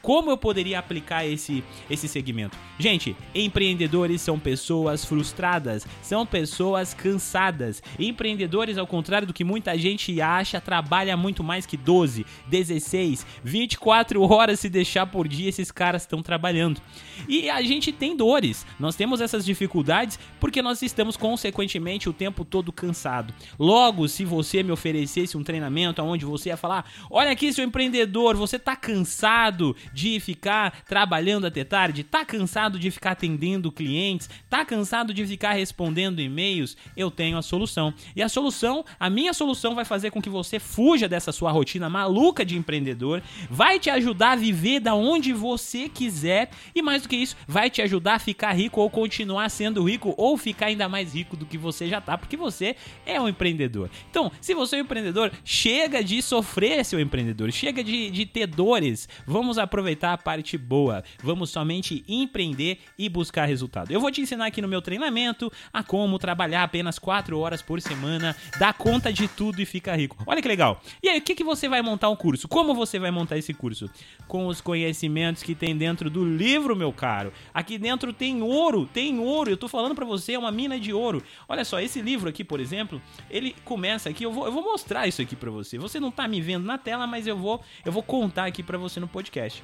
como 0.00 0.30
eu 0.30 0.36
poderia 0.36 0.78
aplicar 0.78 1.26
esse 1.26 1.64
esse 1.88 2.06
segmento? 2.06 2.56
Gente, 2.78 3.16
empreendedores 3.34 4.20
são 4.20 4.38
pessoas 4.38 5.04
frustradas, 5.04 5.86
são 6.02 6.26
pessoas 6.26 6.94
cansadas. 6.94 7.82
Empreendedores, 7.98 8.78
ao 8.78 8.86
contrário 8.86 9.26
do 9.26 9.32
que 9.32 9.44
muita 9.44 9.76
gente 9.78 10.20
acha, 10.20 10.60
trabalha 10.60 11.16
muito 11.16 11.42
mais 11.42 11.66
que 11.66 11.76
12, 11.76 12.26
16, 12.46 13.26
24 13.42 14.22
horas 14.22 14.60
se 14.60 14.68
deixar 14.68 15.06
por 15.06 15.26
dia 15.26 15.48
esses 15.48 15.70
caras 15.70 16.02
estão 16.02 16.22
trabalhando. 16.22 16.80
E 17.28 17.48
a 17.48 17.62
gente 17.62 17.92
tem 17.92 18.16
dores. 18.16 18.66
Nós 18.78 18.96
temos 18.96 19.20
essas 19.20 19.44
dificuldades 19.44 20.18
porque 20.38 20.60
nós 20.62 20.82
estamos 20.82 21.16
consequentemente 21.16 22.08
o 22.08 22.12
tempo 22.12 22.44
todo 22.44 22.72
cansado. 22.72 23.32
Logo, 23.58 24.08
se 24.08 24.24
você 24.24 24.62
me 24.62 24.72
oferecesse 24.72 25.36
um 25.36 25.42
treinamento 25.42 26.02
onde 26.02 26.24
você 26.24 26.50
ia 26.50 26.56
falar: 26.56 26.84
"Olha 27.10 27.30
aqui, 27.30 27.52
seu 27.52 27.64
empreendedor, 27.64 28.36
você 28.36 28.58
tá 28.58 28.74
cansado 28.76 29.21
de 29.92 30.18
ficar 30.20 30.82
trabalhando 30.86 31.46
até 31.46 31.64
tarde, 31.64 32.02
tá 32.02 32.24
cansado 32.24 32.78
de 32.78 32.90
ficar 32.90 33.12
atendendo 33.12 33.72
clientes, 33.72 34.28
tá 34.48 34.64
cansado 34.64 35.14
de 35.14 35.26
ficar 35.26 35.52
respondendo 35.52 36.20
e-mails?" 36.20 36.76
Eu 36.96 37.10
tenho 37.10 37.38
a 37.38 37.42
solução. 37.42 37.94
E 38.16 38.22
a 38.22 38.28
solução, 38.28 38.84
a 38.98 39.08
minha 39.08 39.32
solução 39.32 39.74
vai 39.74 39.84
fazer 39.84 40.10
com 40.10 40.20
que 40.20 40.30
você 40.30 40.58
fuja 40.58 41.08
dessa 41.08 41.32
sua 41.32 41.52
rotina 41.52 41.88
maluca 41.88 42.44
de 42.44 42.56
empreendedor, 42.56 43.22
vai 43.50 43.78
te 43.78 43.90
ajudar 43.90 44.32
a 44.32 44.36
viver 44.36 44.80
da 44.80 44.94
onde 44.94 45.32
você 45.32 45.88
quiser 45.88 46.50
e 46.74 46.82
mais 46.82 47.02
do 47.02 47.08
que 47.08 47.16
isso, 47.16 47.36
vai 47.46 47.70
te 47.70 47.82
ajudar 47.82 48.14
a 48.14 48.18
ficar 48.18 48.52
rico 48.52 48.80
ou 48.80 48.90
continuar 48.90 49.48
sendo 49.48 49.84
rico 49.84 50.14
ou 50.16 50.36
ficar 50.36 50.66
ainda 50.66 50.88
mais 50.88 51.14
rico 51.14 51.36
do 51.36 51.46
que 51.46 51.58
você 51.58 51.88
já 51.88 52.00
tá, 52.00 52.16
porque 52.16 52.36
você 52.36 52.76
é 53.04 53.20
um 53.20 53.28
empreendedor. 53.28 53.90
Então, 54.10 54.30
se 54.40 54.54
você 54.54 54.76
é 54.76 54.78
um 54.78 54.82
empreendedor, 54.82 55.30
chega 55.44 56.02
de 56.02 56.22
sofrer 56.22 56.84
seu 56.84 57.00
empreendedor, 57.00 57.50
chega 57.52 57.82
de, 57.82 58.10
de 58.10 58.26
ter 58.26 58.46
dores. 58.46 59.08
Vamos 59.26 59.58
aproveitar 59.58 60.12
a 60.12 60.18
parte 60.18 60.56
boa. 60.56 61.02
Vamos 61.22 61.50
somente 61.50 62.04
empreender 62.08 62.78
e 62.98 63.08
buscar 63.08 63.46
resultado. 63.46 63.90
Eu 63.90 64.00
vou 64.00 64.10
te 64.10 64.20
ensinar 64.20 64.46
aqui 64.46 64.62
no 64.62 64.68
meu 64.68 64.82
treinamento 64.82 65.52
a 65.72 65.82
como 65.82 66.18
trabalhar 66.18 66.62
apenas 66.62 66.98
4 66.98 67.38
horas 67.38 67.62
por 67.62 67.80
semana, 67.80 68.36
dar 68.58 68.72
conta 68.74 69.12
de 69.12 69.28
tudo 69.28 69.60
e 69.60 69.66
ficar 69.66 69.96
rico. 69.96 70.16
Olha 70.26 70.40
que 70.40 70.48
legal. 70.48 70.80
E 71.02 71.08
aí, 71.08 71.18
o 71.18 71.22
que, 71.22 71.34
que 71.34 71.44
você 71.44 71.68
vai 71.68 71.82
montar 71.82 72.08
um 72.08 72.16
curso? 72.16 72.48
Como 72.48 72.74
você 72.74 72.98
vai 72.98 73.10
montar 73.10 73.36
esse 73.36 73.52
curso? 73.52 73.90
Com 74.26 74.46
os 74.46 74.60
conhecimentos 74.60 75.42
que 75.42 75.54
tem 75.54 75.76
dentro 75.76 76.08
do 76.08 76.24
livro, 76.24 76.76
meu 76.76 76.92
caro. 76.92 77.32
Aqui 77.52 77.78
dentro 77.78 78.12
tem 78.12 78.42
ouro, 78.42 78.86
tem 78.86 79.18
ouro. 79.18 79.50
Eu 79.50 79.56
tô 79.56 79.68
falando 79.68 79.94
para 79.94 80.04
você, 80.04 80.34
é 80.34 80.38
uma 80.38 80.52
mina 80.52 80.78
de 80.78 80.92
ouro. 80.92 81.22
Olha 81.48 81.64
só, 81.64 81.80
esse 81.80 82.00
livro 82.00 82.28
aqui, 82.28 82.44
por 82.44 82.60
exemplo, 82.60 83.00
ele 83.30 83.54
começa 83.64 84.08
aqui, 84.08 84.24
eu 84.24 84.32
vou, 84.32 84.46
eu 84.46 84.52
vou 84.52 84.62
mostrar 84.62 85.06
isso 85.06 85.20
aqui 85.22 85.34
para 85.34 85.50
você. 85.50 85.78
Você 85.78 85.98
não 85.98 86.10
tá 86.10 86.26
me 86.28 86.40
vendo 86.40 86.64
na 86.64 86.78
tela, 86.78 87.06
mas 87.06 87.26
eu 87.26 87.36
vou, 87.36 87.60
eu 87.84 87.92
vou 87.92 88.02
contar 88.02 88.46
aqui 88.46 88.62
para 88.62 88.78
você 88.78 89.00
no 89.02 89.08
podcast. 89.08 89.62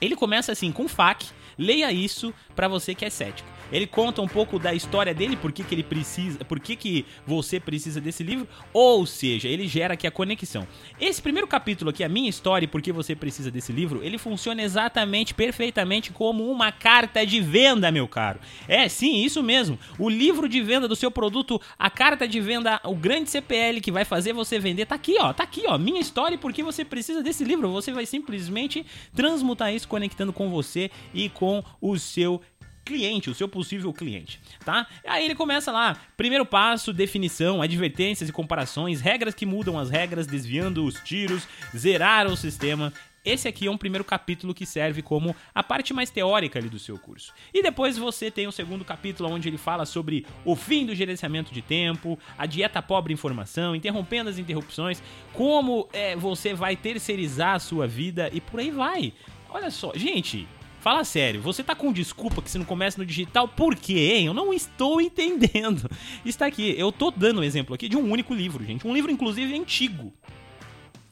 Ele 0.00 0.14
começa 0.14 0.52
assim 0.52 0.70
com 0.70 0.86
FAQ. 0.86 1.26
Leia 1.58 1.92
isso 1.92 2.32
para 2.54 2.68
você 2.68 2.94
que 2.94 3.04
é 3.04 3.10
cético. 3.10 3.48
Ele 3.72 3.86
conta 3.86 4.20
um 4.22 4.28
pouco 4.28 4.58
da 4.58 4.74
história 4.74 5.14
dele, 5.14 5.36
por 5.36 5.50
que, 5.50 5.64
que 5.64 5.74
ele 5.74 5.82
precisa, 5.82 6.44
por 6.44 6.60
que, 6.60 6.76
que 6.76 7.06
você 7.26 7.58
precisa 7.58 8.00
desse 8.00 8.22
livro, 8.22 8.46
ou 8.72 9.06
seja, 9.06 9.48
ele 9.48 9.66
gera 9.66 9.94
aqui 9.94 10.06
a 10.06 10.10
conexão. 10.10 10.66
Esse 11.00 11.20
primeiro 11.20 11.46
capítulo 11.48 11.90
aqui, 11.90 12.04
a 12.04 12.08
minha 12.08 12.28
história 12.28 12.66
e 12.66 12.68
por 12.68 12.82
que 12.82 12.92
você 12.92 13.16
precisa 13.16 13.50
desse 13.50 13.72
livro, 13.72 14.02
ele 14.02 14.18
funciona 14.18 14.62
exatamente, 14.62 15.34
perfeitamente 15.34 16.12
como 16.12 16.48
uma 16.50 16.70
carta 16.70 17.26
de 17.26 17.40
venda, 17.40 17.90
meu 17.90 18.06
caro. 18.06 18.38
É, 18.68 18.88
sim, 18.88 19.24
isso 19.24 19.42
mesmo. 19.42 19.78
O 19.98 20.08
livro 20.08 20.48
de 20.48 20.60
venda 20.60 20.86
do 20.86 20.94
seu 20.94 21.10
produto, 21.10 21.60
a 21.78 21.90
carta 21.90 22.28
de 22.28 22.40
venda, 22.40 22.80
o 22.84 22.94
grande 22.94 23.30
CPL 23.30 23.80
que 23.80 23.90
vai 23.90 24.04
fazer 24.04 24.32
você 24.32 24.58
vender, 24.58 24.86
tá 24.86 24.94
aqui, 24.94 25.16
ó, 25.18 25.32
tá 25.32 25.42
aqui, 25.42 25.64
ó, 25.66 25.78
minha 25.78 26.00
história 26.00 26.34
e 26.34 26.38
por 26.38 26.52
que 26.52 26.62
você 26.62 26.84
precisa 26.84 27.22
desse 27.22 27.42
livro. 27.42 27.72
Você 27.72 27.92
vai 27.92 28.06
simplesmente 28.06 28.84
transmutar 29.14 29.72
isso 29.72 29.88
conectando 29.88 30.32
com 30.32 30.50
você 30.50 30.90
e 31.12 31.28
com 31.28 31.43
o 31.80 31.98
seu 31.98 32.40
cliente, 32.84 33.30
o 33.30 33.34
seu 33.34 33.48
possível 33.48 33.92
cliente, 33.92 34.40
tá? 34.64 34.86
Aí 35.06 35.24
ele 35.24 35.34
começa 35.34 35.72
lá, 35.72 35.96
primeiro 36.16 36.44
passo, 36.44 36.92
definição, 36.92 37.62
advertências 37.62 38.28
e 38.28 38.32
comparações, 38.32 39.00
regras 39.00 39.34
que 39.34 39.46
mudam 39.46 39.78
as 39.78 39.90
regras, 39.90 40.26
desviando 40.26 40.84
os 40.84 41.00
tiros, 41.00 41.48
zerar 41.74 42.26
o 42.26 42.36
sistema. 42.36 42.92
Esse 43.24 43.48
aqui 43.48 43.66
é 43.66 43.70
um 43.70 43.78
primeiro 43.78 44.04
capítulo 44.04 44.52
que 44.52 44.66
serve 44.66 45.00
como 45.00 45.34
a 45.54 45.62
parte 45.62 45.94
mais 45.94 46.10
teórica 46.10 46.58
ali 46.58 46.68
do 46.68 46.78
seu 46.78 46.98
curso. 46.98 47.32
E 47.54 47.62
depois 47.62 47.96
você 47.96 48.30
tem 48.30 48.46
o 48.46 48.52
segundo 48.52 48.84
capítulo 48.84 49.30
onde 49.30 49.48
ele 49.48 49.56
fala 49.56 49.86
sobre 49.86 50.26
o 50.44 50.54
fim 50.54 50.84
do 50.84 50.94
gerenciamento 50.94 51.54
de 51.54 51.62
tempo, 51.62 52.18
a 52.36 52.44
dieta 52.44 52.82
pobre 52.82 53.14
informação, 53.14 53.74
interrompendo 53.74 54.28
as 54.28 54.36
interrupções, 54.36 55.02
como 55.32 55.88
é, 55.90 56.14
você 56.14 56.52
vai 56.52 56.76
terceirizar 56.76 57.54
a 57.54 57.58
sua 57.58 57.86
vida 57.86 58.28
e 58.30 58.42
por 58.42 58.60
aí 58.60 58.70
vai. 58.70 59.14
Olha 59.48 59.70
só, 59.70 59.92
gente, 59.94 60.46
Fala 60.84 61.02
sério, 61.02 61.40
você 61.40 61.64
tá 61.64 61.74
com 61.74 61.90
desculpa 61.90 62.42
que 62.42 62.50
você 62.50 62.58
não 62.58 62.64
começa 62.66 62.98
no 62.98 63.06
digital, 63.06 63.48
por 63.48 63.74
quê, 63.74 64.16
hein? 64.16 64.26
Eu 64.26 64.34
não 64.34 64.52
estou 64.52 65.00
entendendo. 65.00 65.90
Está 66.26 66.44
aqui, 66.44 66.74
eu 66.76 66.92
tô 66.92 67.10
dando 67.10 67.40
um 67.40 67.42
exemplo 67.42 67.74
aqui 67.74 67.88
de 67.88 67.96
um 67.96 68.10
único 68.10 68.34
livro, 68.34 68.62
gente. 68.62 68.86
Um 68.86 68.92
livro, 68.92 69.10
inclusive, 69.10 69.58
antigo. 69.58 70.12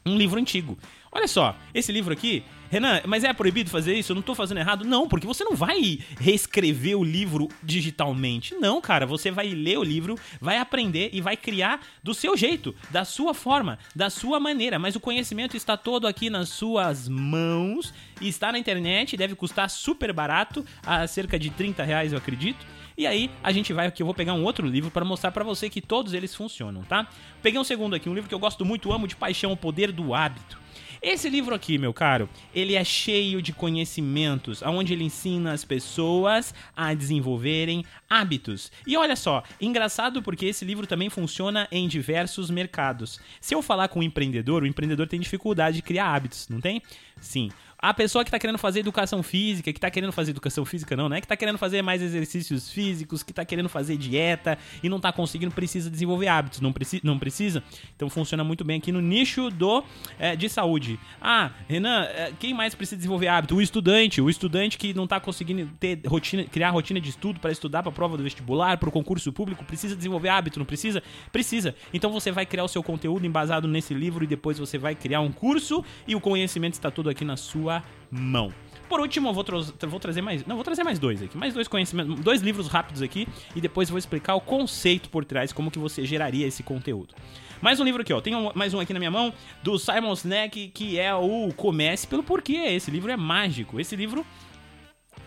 Um 0.05 0.15
livro 0.15 0.39
antigo. 0.39 0.77
Olha 1.11 1.27
só, 1.27 1.57
esse 1.73 1.91
livro 1.91 2.13
aqui 2.13 2.43
Renan, 2.69 3.01
mas 3.05 3.23
é 3.23 3.31
proibido 3.33 3.69
fazer 3.69 3.93
isso? 3.93 4.11
Eu 4.11 4.15
não 4.15 4.21
tô 4.21 4.33
fazendo 4.33 4.57
errado? 4.57 4.83
Não, 4.83 5.07
porque 5.07 5.27
você 5.27 5.43
não 5.43 5.55
vai 5.55 5.99
reescrever 6.19 6.97
o 6.97 7.03
livro 7.03 7.47
digitalmente. 7.61 8.55
Não, 8.55 8.81
cara, 8.81 9.05
você 9.05 9.29
vai 9.29 9.49
ler 9.49 9.77
o 9.77 9.83
livro, 9.83 10.17
vai 10.41 10.57
aprender 10.57 11.09
e 11.13 11.21
vai 11.21 11.37
criar 11.37 11.81
do 12.01 12.13
seu 12.13 12.35
jeito, 12.35 12.73
da 12.89 13.05
sua 13.05 13.33
forma, 13.33 13.77
da 13.95 14.09
sua 14.09 14.39
maneira. 14.39 14.79
Mas 14.79 14.95
o 14.95 14.99
conhecimento 14.99 15.55
está 15.55 15.77
todo 15.77 16.07
aqui 16.07 16.29
nas 16.29 16.49
suas 16.49 17.07
mãos 17.07 17.93
e 18.19 18.27
está 18.27 18.51
na 18.51 18.57
internet, 18.57 19.15
deve 19.15 19.35
custar 19.35 19.69
super 19.69 20.11
barato, 20.11 20.65
a 20.85 21.05
cerca 21.05 21.37
de 21.37 21.49
30 21.49 21.83
reais, 21.83 22.11
eu 22.11 22.17
acredito. 22.17 22.65
E 22.97 23.07
aí 23.07 23.29
a 23.43 23.51
gente 23.51 23.73
vai 23.73 23.87
aqui, 23.87 24.01
eu 24.01 24.05
vou 24.05 24.13
pegar 24.13 24.33
um 24.33 24.43
outro 24.43 24.67
livro 24.67 24.91
para 24.91 25.03
mostrar 25.03 25.31
para 25.31 25.43
você 25.43 25.69
que 25.69 25.81
todos 25.81 26.13
eles 26.13 26.33
funcionam, 26.35 26.83
tá? 26.83 27.07
Peguei 27.41 27.59
um 27.59 27.63
segundo 27.63 27.95
aqui, 27.95 28.07
um 28.07 28.13
livro 28.13 28.29
que 28.29 28.35
eu 28.35 28.39
gosto 28.39 28.63
muito, 28.63 28.91
amo 28.91 29.07
de 29.07 29.15
paixão, 29.15 29.51
O 29.51 29.57
Poder 29.57 29.91
do 29.91 30.13
Hábito. 30.13 30.61
Esse 31.03 31.27
livro 31.27 31.53
aqui, 31.53 31.77
meu 31.77 31.93
caro, 31.93 32.29
ele 32.55 32.75
é 32.75 32.83
cheio 32.85 33.41
de 33.41 33.51
conhecimentos, 33.51 34.61
onde 34.61 34.93
ele 34.93 35.03
ensina 35.03 35.51
as 35.51 35.65
pessoas 35.65 36.55
a 36.73 36.93
desenvolverem 36.93 37.83
hábitos. 38.09 38.71
E 38.87 38.95
olha 38.95 39.17
só, 39.17 39.43
engraçado 39.59 40.23
porque 40.23 40.45
esse 40.45 40.63
livro 40.63 40.87
também 40.87 41.09
funciona 41.09 41.67
em 41.69 41.89
diversos 41.89 42.49
mercados. 42.49 43.19
Se 43.41 43.53
eu 43.53 43.61
falar 43.61 43.89
com 43.89 43.99
um 43.99 44.03
empreendedor, 44.03 44.63
o 44.63 44.65
empreendedor 44.65 45.05
tem 45.05 45.19
dificuldade 45.19 45.75
de 45.75 45.81
criar 45.81 46.07
hábitos, 46.07 46.47
não 46.47 46.61
tem? 46.61 46.81
Sim. 47.19 47.51
A 47.83 47.93
pessoa 47.93 48.23
que 48.23 48.29
está 48.29 48.39
querendo 48.39 48.57
fazer 48.57 48.79
educação 48.79 49.21
física, 49.21 49.69
que 49.73 49.77
está 49.77 49.91
querendo 49.91 50.13
fazer 50.13 50.31
educação 50.31 50.63
física 50.63 50.95
não, 50.95 51.09
né? 51.09 51.19
Que 51.19 51.25
está 51.25 51.35
querendo 51.35 51.57
fazer 51.57 51.81
mais 51.81 52.01
exercícios 52.01 52.71
físicos, 52.71 53.21
que 53.23 53.33
está 53.33 53.43
querendo 53.43 53.67
fazer 53.67 53.97
dieta 53.97 54.57
e 54.81 54.87
não 54.87 54.95
está 54.95 55.11
conseguindo, 55.11 55.53
precisa 55.53 55.89
desenvolver 55.89 56.29
hábitos. 56.29 56.61
Não, 56.61 56.71
preci 56.71 57.01
não 57.03 57.19
precisa? 57.19 57.61
Então 57.93 58.09
funciona 58.09 58.41
muito 58.41 58.63
bem 58.63 58.77
aqui 58.77 58.89
no 58.89 59.01
nicho 59.01 59.49
do 59.49 59.83
é, 60.17 60.33
de 60.33 60.47
saúde. 60.47 60.97
Ah, 61.21 61.51
Renan, 61.67 62.03
é, 62.03 62.31
quem 62.39 62.53
mais 62.53 62.73
precisa 62.73 62.95
desenvolver 62.95 63.27
hábito? 63.27 63.57
O 63.57 63.61
estudante. 63.61 64.21
O 64.21 64.29
estudante 64.29 64.77
que 64.77 64.93
não 64.93 65.03
está 65.03 65.19
conseguindo 65.19 65.69
ter 65.77 65.99
rotina, 66.07 66.45
criar 66.45 66.69
rotina 66.69 67.01
de 67.01 67.09
estudo 67.09 67.41
para 67.41 67.51
estudar 67.51 67.83
para 67.83 67.91
prova 67.91 68.15
do 68.15 68.23
vestibular, 68.23 68.77
para 68.77 68.87
o 68.87 68.93
concurso 68.93 69.33
público, 69.33 69.65
precisa 69.65 69.93
desenvolver 69.93 70.29
hábito, 70.29 70.57
não 70.57 70.65
precisa? 70.65 71.03
Precisa. 71.33 71.75
Então 71.93 72.13
você 72.13 72.31
vai 72.31 72.45
criar 72.45 72.63
o 72.63 72.69
seu 72.69 72.81
conteúdo 72.81 73.27
embasado 73.27 73.67
nesse 73.67 73.93
livro 73.93 74.23
e 74.23 74.27
depois 74.27 74.57
você 74.57 74.77
vai 74.77 74.95
criar 74.95 75.19
um 75.19 75.33
curso 75.33 75.83
e 76.07 76.15
o 76.15 76.21
conhecimento 76.21 76.75
está 76.75 76.89
todo 76.89 77.09
aqui 77.09 77.25
na 77.25 77.35
sua 77.35 77.72
sua 77.81 77.83
mão. 78.11 78.53
Por 78.89 78.99
último, 78.99 79.29
eu 79.29 79.33
vou, 79.33 79.43
tra 79.43 79.57
vou, 79.87 79.99
trazer 79.99 80.21
mais. 80.21 80.45
Não, 80.45 80.55
vou 80.55 80.63
trazer 80.63 80.83
mais 80.83 80.99
dois 80.99 81.21
aqui. 81.23 81.35
Mais 81.37 81.53
dois 81.53 81.67
conhecimentos. 81.67 82.19
Dois 82.19 82.41
livros 82.41 82.67
rápidos 82.67 83.01
aqui. 83.01 83.27
E 83.55 83.61
depois 83.61 83.89
vou 83.89 83.97
explicar 83.97 84.35
o 84.35 84.41
conceito 84.41 85.09
por 85.09 85.25
trás, 85.25 85.51
como 85.51 85.71
que 85.71 85.79
você 85.79 86.05
geraria 86.05 86.45
esse 86.45 86.61
conteúdo. 86.61 87.15
Mais 87.61 87.79
um 87.79 87.83
livro 87.83 88.01
aqui, 88.01 88.13
ó. 88.13 88.21
Tem 88.21 88.35
um, 88.35 88.51
mais 88.53 88.73
um 88.73 88.79
aqui 88.79 88.93
na 88.93 88.99
minha 88.99 89.09
mão, 89.09 89.33
do 89.63 89.79
Simon 89.79 90.15
Sinek, 90.15 90.67
que 90.67 90.99
é 90.99 91.13
o 91.15 91.51
Comece 91.55 92.05
pelo 92.05 92.21
Porquê. 92.21 92.57
Esse 92.57 92.91
livro 92.91 93.11
é 93.11 93.17
mágico. 93.17 93.79
Esse 93.79 93.95
livro 93.95 94.25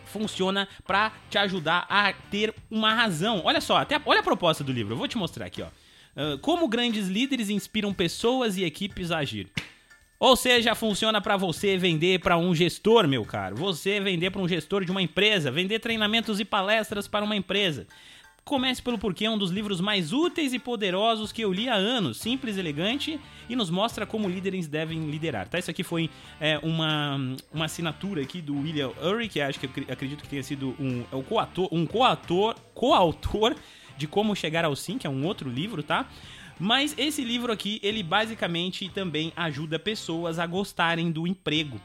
funciona 0.04 0.68
para 0.86 1.10
te 1.28 1.38
ajudar 1.38 1.86
a 1.88 2.12
ter 2.12 2.54
uma 2.70 2.94
razão. 2.94 3.42
Olha 3.44 3.60
só, 3.60 3.78
até 3.78 4.00
olha 4.04 4.20
a 4.20 4.22
proposta 4.22 4.62
do 4.62 4.70
livro. 4.70 4.94
Eu 4.94 4.98
vou 4.98 5.08
te 5.08 5.18
mostrar 5.18 5.46
aqui, 5.46 5.62
ó. 5.62 5.66
Uh, 6.16 6.38
como 6.38 6.68
grandes 6.68 7.08
líderes 7.08 7.50
inspiram 7.50 7.92
pessoas 7.92 8.56
e 8.56 8.64
equipes 8.64 9.10
a 9.10 9.18
agir. 9.18 9.50
Ou 10.18 10.34
seja, 10.34 10.74
funciona 10.74 11.20
para 11.20 11.36
você 11.36 11.76
vender 11.76 12.20
para 12.20 12.38
um 12.38 12.54
gestor, 12.54 13.06
meu 13.06 13.24
caro. 13.24 13.54
Você 13.56 14.00
vender 14.00 14.30
para 14.30 14.40
um 14.40 14.48
gestor 14.48 14.84
de 14.84 14.90
uma 14.90 15.02
empresa, 15.02 15.50
vender 15.50 15.78
treinamentos 15.78 16.40
e 16.40 16.44
palestras 16.44 17.06
para 17.06 17.24
uma 17.24 17.36
empresa. 17.36 17.86
Comece 18.42 18.80
pelo 18.80 18.96
porquê 18.96 19.26
é 19.26 19.30
um 19.30 19.36
dos 19.36 19.50
livros 19.50 19.80
mais 19.80 20.12
úteis 20.12 20.54
e 20.54 20.58
poderosos 20.58 21.32
que 21.32 21.42
eu 21.42 21.52
li 21.52 21.68
há 21.68 21.74
anos, 21.74 22.18
simples, 22.18 22.56
elegante 22.56 23.20
e 23.48 23.56
nos 23.56 23.68
mostra 23.70 24.06
como 24.06 24.28
líderes 24.28 24.68
devem 24.68 25.10
liderar. 25.10 25.48
Tá? 25.48 25.58
Isso 25.58 25.70
aqui 25.70 25.82
foi 25.82 26.08
é, 26.40 26.56
uma, 26.62 27.16
uma 27.52 27.64
assinatura 27.64 28.22
aqui 28.22 28.40
do 28.40 28.56
William 28.60 28.92
Ury, 29.02 29.28
que 29.28 29.40
acho 29.40 29.58
que 29.58 29.66
acredito 29.90 30.22
que 30.22 30.28
tenha 30.28 30.44
sido 30.44 30.76
um, 30.78 31.04
é 31.12 31.22
coautor, 31.24 31.68
um 31.72 31.84
coautor, 31.84 32.54
coautor 32.72 33.54
de 33.98 34.06
Como 34.06 34.36
Chegar 34.36 34.64
ao 34.64 34.76
Sim, 34.76 34.96
que 34.96 35.08
é 35.08 35.10
um 35.10 35.26
outro 35.26 35.50
livro, 35.50 35.82
tá? 35.82 36.08
Mas 36.58 36.94
esse 36.96 37.22
livro 37.22 37.52
aqui, 37.52 37.78
ele 37.82 38.02
basicamente 38.02 38.88
também 38.88 39.32
ajuda 39.36 39.78
pessoas 39.78 40.38
a 40.38 40.46
gostarem 40.46 41.10
do 41.10 41.26
emprego. 41.26 41.80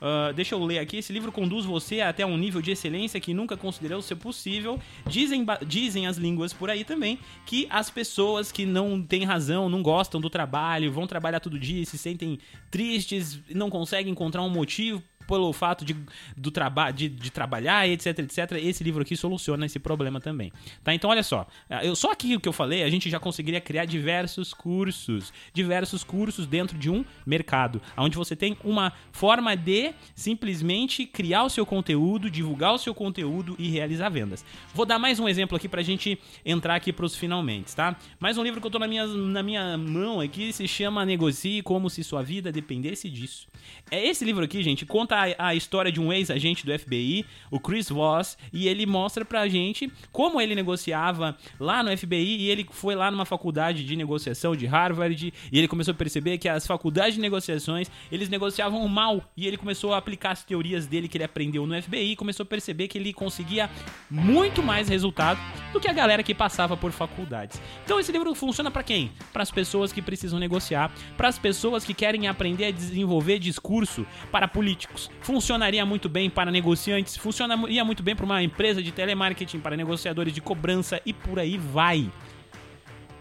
Uh, 0.00 0.32
deixa 0.32 0.54
eu 0.54 0.64
ler 0.64 0.78
aqui. 0.78 0.96
Esse 0.96 1.12
livro 1.12 1.30
conduz 1.30 1.64
você 1.64 2.00
até 2.00 2.24
um 2.24 2.36
nível 2.36 2.62
de 2.62 2.70
excelência 2.70 3.20
que 3.20 3.34
nunca 3.34 3.56
considerou 3.56 4.00
ser 4.00 4.16
possível. 4.16 4.80
Dizem, 5.06 5.44
dizem 5.66 6.06
as 6.06 6.16
línguas 6.16 6.52
por 6.52 6.70
aí 6.70 6.84
também 6.84 7.18
que 7.44 7.66
as 7.68 7.90
pessoas 7.90 8.50
que 8.50 8.64
não 8.64 9.02
têm 9.02 9.24
razão, 9.24 9.68
não 9.68 9.82
gostam 9.82 10.20
do 10.20 10.30
trabalho, 10.30 10.90
vão 10.90 11.06
trabalhar 11.06 11.40
todo 11.40 11.58
dia, 11.58 11.84
se 11.84 11.98
sentem 11.98 12.38
tristes, 12.70 13.40
não 13.50 13.68
conseguem 13.68 14.12
encontrar 14.12 14.42
um 14.42 14.48
motivo 14.48 15.02
pelo 15.30 15.52
fato 15.52 15.84
de, 15.84 15.96
do 16.36 16.50
traba 16.50 16.90
de, 16.90 17.08
de 17.08 17.30
trabalhar, 17.30 17.88
etc, 17.88 18.18
etc, 18.18 18.52
esse 18.62 18.82
livro 18.82 19.02
aqui 19.02 19.16
soluciona 19.16 19.64
esse 19.64 19.78
problema 19.78 20.20
também. 20.20 20.52
Tá? 20.82 20.92
Então, 20.92 21.08
olha 21.08 21.22
só. 21.22 21.46
É, 21.68 21.86
eu, 21.86 21.94
só 21.94 22.10
aqui 22.10 22.34
o 22.34 22.40
que 22.40 22.48
eu 22.48 22.52
falei, 22.52 22.82
a 22.82 22.90
gente 22.90 23.08
já 23.08 23.20
conseguiria 23.20 23.60
criar 23.60 23.84
diversos 23.84 24.52
cursos. 24.52 25.32
Diversos 25.54 26.02
cursos 26.02 26.46
dentro 26.46 26.76
de 26.76 26.90
um 26.90 27.04
mercado. 27.24 27.80
Onde 27.96 28.16
você 28.16 28.34
tem 28.34 28.56
uma 28.64 28.92
forma 29.12 29.56
de 29.56 29.92
simplesmente 30.16 31.06
criar 31.06 31.44
o 31.44 31.48
seu 31.48 31.64
conteúdo, 31.64 32.28
divulgar 32.28 32.74
o 32.74 32.78
seu 32.78 32.92
conteúdo 32.92 33.54
e 33.56 33.68
realizar 33.68 34.08
vendas. 34.08 34.44
Vou 34.74 34.84
dar 34.84 34.98
mais 34.98 35.20
um 35.20 35.28
exemplo 35.28 35.56
aqui 35.56 35.68
pra 35.68 35.82
gente 35.82 36.18
entrar 36.44 36.74
aqui 36.74 36.92
pros 36.92 37.14
finalmente, 37.14 37.76
tá? 37.76 37.96
Mais 38.18 38.36
um 38.36 38.42
livro 38.42 38.60
que 38.60 38.66
eu 38.66 38.70
tô 38.70 38.80
na 38.80 38.88
minha, 38.88 39.06
na 39.06 39.42
minha 39.44 39.78
mão 39.78 40.20
aqui 40.20 40.52
se 40.52 40.66
chama 40.66 41.06
Negocie 41.06 41.62
como 41.62 41.88
se 41.88 42.02
sua 42.02 42.22
vida 42.22 42.50
dependesse 42.50 43.08
disso. 43.08 43.46
É 43.90 44.04
esse 44.04 44.24
livro 44.24 44.44
aqui, 44.44 44.60
gente, 44.62 44.84
conta 44.84 45.19
a, 45.38 45.54
história 45.54 45.90
de 45.90 46.00
um 46.00 46.12
ex-agente 46.12 46.64
do 46.64 46.78
FBI, 46.78 47.24
o 47.50 47.58
Chris 47.58 47.88
Voss, 47.88 48.36
e 48.52 48.68
ele 48.68 48.86
mostra 48.86 49.24
pra 49.24 49.48
gente 49.48 49.90
como 50.12 50.40
ele 50.40 50.54
negociava 50.54 51.36
lá 51.58 51.82
no 51.82 51.96
FBI 51.96 52.36
e 52.38 52.50
ele 52.50 52.66
foi 52.70 52.94
lá 52.94 53.10
numa 53.10 53.24
faculdade 53.24 53.84
de 53.84 53.96
negociação 53.96 54.54
de 54.54 54.66
Harvard 54.66 55.32
e 55.52 55.58
ele 55.58 55.68
começou 55.68 55.92
a 55.92 55.94
perceber 55.96 56.38
que 56.38 56.48
as 56.48 56.66
faculdades 56.66 57.14
de 57.14 57.20
negociações, 57.20 57.90
eles 58.10 58.28
negociavam 58.28 58.86
mal 58.88 59.24
e 59.36 59.46
ele 59.46 59.56
começou 59.56 59.94
a 59.94 59.98
aplicar 59.98 60.32
as 60.32 60.44
teorias 60.44 60.86
dele 60.86 61.08
que 61.08 61.16
ele 61.16 61.24
aprendeu 61.24 61.66
no 61.66 61.80
FBI 61.80 62.12
e 62.12 62.16
começou 62.16 62.44
a 62.44 62.46
perceber 62.46 62.88
que 62.88 62.98
ele 62.98 63.12
conseguia 63.12 63.70
muito 64.10 64.62
mais 64.62 64.88
resultado 64.88 65.40
do 65.72 65.80
que 65.80 65.88
a 65.88 65.92
galera 65.92 66.22
que 66.22 66.34
passava 66.34 66.76
por 66.76 66.92
faculdades. 66.92 67.60
Então 67.84 68.00
esse 68.00 68.12
livro 68.12 68.34
funciona 68.34 68.70
para 68.70 68.82
quem? 68.82 69.10
Para 69.32 69.42
as 69.42 69.50
pessoas 69.50 69.92
que 69.92 70.02
precisam 70.02 70.38
negociar, 70.38 70.92
para 71.16 71.28
as 71.28 71.38
pessoas 71.38 71.84
que 71.84 71.94
querem 71.94 72.26
aprender 72.26 72.66
a 72.66 72.70
desenvolver 72.70 73.38
discurso 73.38 74.06
para 74.32 74.48
políticos, 74.48 74.99
funcionaria 75.20 75.86
muito 75.86 76.08
bem 76.08 76.28
para 76.28 76.50
negociantes, 76.50 77.16
funcionaria 77.16 77.84
muito 77.84 78.02
bem 78.02 78.16
para 78.16 78.24
uma 78.24 78.42
empresa 78.42 78.82
de 78.82 78.90
telemarketing, 78.90 79.60
para 79.60 79.76
negociadores 79.76 80.32
de 80.32 80.40
cobrança 80.40 81.00
e 81.06 81.12
por 81.12 81.38
aí 81.38 81.56
vai. 81.56 82.10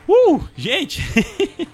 Uh, 0.08 0.44
gente! 0.58 1.02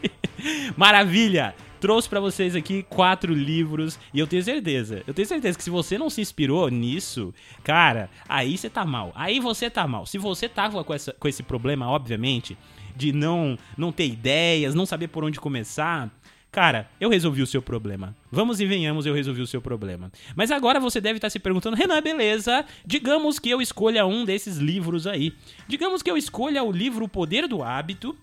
Maravilha! 0.76 1.56
Trouxe 1.80 2.10
para 2.10 2.20
vocês 2.20 2.56
aqui 2.56 2.84
quatro 2.84 3.34
livros 3.34 4.00
e 4.14 4.20
eu 4.20 4.26
tenho 4.26 4.42
certeza, 4.42 5.04
eu 5.06 5.14
tenho 5.14 5.28
certeza 5.28 5.58
que 5.58 5.64
se 5.64 5.70
você 5.70 5.98
não 5.98 6.10
se 6.10 6.20
inspirou 6.20 6.68
nisso, 6.70 7.34
cara, 7.64 8.10
aí 8.28 8.58
você 8.58 8.70
tá 8.70 8.84
mal. 8.84 9.12
Aí 9.14 9.40
você 9.40 9.70
tá 9.70 9.88
mal. 9.88 10.06
Se 10.06 10.18
você 10.18 10.50
tava 10.50 10.84
com, 10.84 10.94
essa, 10.94 11.14
com 11.14 11.28
esse 11.28 11.44
problema, 11.44 11.88
obviamente, 11.88 12.58
de 12.96 13.12
não 13.14 13.58
não 13.78 13.92
ter 13.92 14.08
ideias, 14.08 14.74
não 14.74 14.86
saber 14.86 15.10
por 15.10 15.24
onde 15.24 15.40
começar, 15.40 16.10
Cara, 16.56 16.90
eu 17.02 17.10
resolvi 17.10 17.42
o 17.42 17.48
seu 17.48 17.62
problema. 17.62 18.16
Vamos 18.32 18.62
e 18.62 18.66
venhamos, 18.66 19.06
eu 19.06 19.14
resolvi 19.14 19.42
o 19.42 19.46
seu 19.46 19.62
problema. 19.62 20.10
Mas 20.38 20.52
agora 20.52 20.80
você 20.80 21.02
deve 21.02 21.18
estar 21.18 21.30
se 21.30 21.38
perguntando, 21.38 21.76
Renan, 21.76 22.02
beleza? 22.02 22.64
Digamos 22.86 23.40
que 23.40 23.50
eu 23.50 23.62
escolha 23.62 24.06
um 24.06 24.24
desses 24.24 24.56
livros 24.56 25.06
aí. 25.06 25.34
Digamos 25.68 26.02
que 26.02 26.10
eu 26.10 26.16
escolha 26.16 26.64
o 26.64 26.72
livro 26.72 27.04
O 27.04 27.10
Poder 27.10 27.46
do 27.46 27.62
Hábito. 27.62 28.18